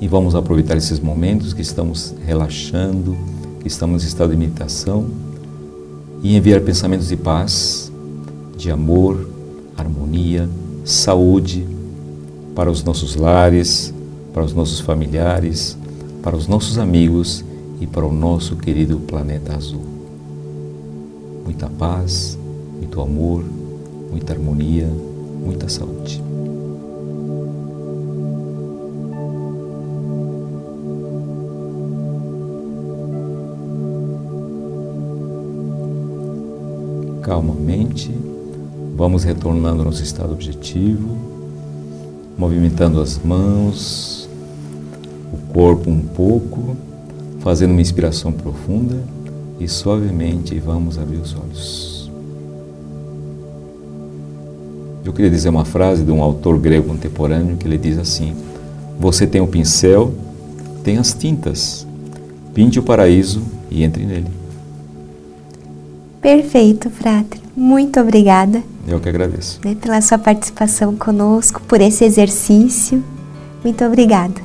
E 0.00 0.06
vamos 0.06 0.34
aproveitar 0.34 0.76
esses 0.76 1.00
momentos 1.00 1.52
que 1.52 1.62
estamos 1.62 2.14
relaxando, 2.24 3.16
que 3.60 3.68
estamos 3.68 4.04
em 4.04 4.06
estado 4.06 4.30
de 4.30 4.36
meditação 4.36 5.06
e 6.22 6.36
enviar 6.36 6.60
pensamentos 6.60 7.08
de 7.08 7.16
paz, 7.16 7.90
de 8.56 8.70
amor, 8.70 9.25
harmonia, 9.76 10.48
saúde 10.84 11.66
para 12.54 12.70
os 12.70 12.82
nossos 12.82 13.16
lares, 13.16 13.92
para 14.32 14.44
os 14.44 14.52
nossos 14.54 14.80
familiares, 14.80 15.76
para 16.22 16.36
os 16.36 16.48
nossos 16.48 16.78
amigos 16.78 17.44
e 17.80 17.86
para 17.86 18.04
o 18.04 18.12
nosso 18.12 18.56
querido 18.56 18.98
planeta 18.98 19.54
azul. 19.54 19.84
Muita 21.44 21.68
paz, 21.68 22.38
muito 22.76 23.00
amor, 23.00 23.44
muita 24.10 24.32
harmonia, 24.32 24.88
muita 25.44 25.68
saúde. 25.68 26.22
Calmamente, 37.22 38.12
vamos 38.96 39.24
retornando 39.24 39.80
ao 39.80 39.84
nosso 39.84 40.02
estado 40.02 40.32
objetivo, 40.32 41.18
movimentando 42.38 42.98
as 42.98 43.18
mãos, 43.18 44.26
o 45.30 45.52
corpo 45.52 45.90
um 45.90 46.00
pouco, 46.00 46.74
fazendo 47.40 47.72
uma 47.72 47.82
inspiração 47.82 48.32
profunda 48.32 48.96
e 49.60 49.68
suavemente 49.68 50.58
vamos 50.58 50.98
abrir 50.98 51.18
os 51.18 51.34
olhos. 51.34 52.10
Eu 55.04 55.12
queria 55.12 55.30
dizer 55.30 55.50
uma 55.50 55.66
frase 55.66 56.02
de 56.02 56.10
um 56.10 56.22
autor 56.22 56.58
grego 56.58 56.88
contemporâneo 56.88 57.56
que 57.58 57.68
ele 57.68 57.78
diz 57.78 57.98
assim: 57.98 58.34
Você 58.98 59.26
tem 59.26 59.42
o 59.42 59.46
pincel, 59.46 60.12
tem 60.82 60.96
as 60.96 61.12
tintas. 61.12 61.86
Pinte 62.54 62.78
o 62.78 62.82
paraíso 62.82 63.42
e 63.70 63.84
entre 63.84 64.04
nele. 64.04 64.30
Perfeito, 66.20 66.88
Frater. 66.88 67.38
Muito 67.54 68.00
obrigada. 68.00 68.62
Eu 68.86 69.00
que 69.00 69.08
agradeço. 69.08 69.58
Né, 69.64 69.74
pela 69.74 70.00
sua 70.00 70.16
participação 70.16 70.94
conosco, 70.96 71.60
por 71.62 71.80
esse 71.80 72.04
exercício. 72.04 73.02
Muito 73.64 73.84
obrigada. 73.84 74.40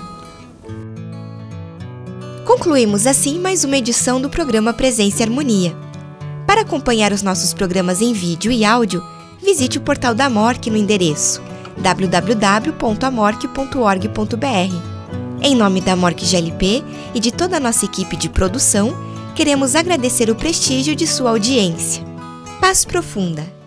Concluímos 2.46 3.06
assim 3.06 3.38
mais 3.40 3.64
uma 3.64 3.78
edição 3.78 4.20
do 4.20 4.28
programa 4.30 4.74
Presença 4.74 5.22
e 5.22 5.24
Harmonia. 5.24 5.76
Para 6.48 6.62
acompanhar 6.62 7.14
os 7.14 7.22
nossos 7.22 7.54
programas 7.54 8.02
em 8.02 8.14
vídeo 8.14 8.52
e 8.52 8.66
áudio, 8.66 9.04
visite 9.44 9.78
o 9.78 9.82
portal 9.82 10.16
da 10.16 10.30
Mork 10.30 10.70
no 10.70 10.78
endereço 10.78 11.42
www.amorque.org.br. 11.78 14.76
Em 15.42 15.56
nome 15.56 15.80
da 15.82 15.96
Mork 15.96 16.24
GLP 16.26 16.84
e 17.16 17.20
de 17.20 17.32
toda 17.32 17.58
a 17.58 17.60
nossa 17.60 17.86
equipe 17.86 18.16
de 18.18 18.30
produção, 18.30 18.94
queremos 19.34 19.76
agradecer 19.76 20.30
o 20.30 20.36
prestígio 20.36 20.96
de 20.96 21.08
sua 21.08 21.32
audiência. 21.32 22.04
Paz 22.60 22.86
Profunda 22.86 23.61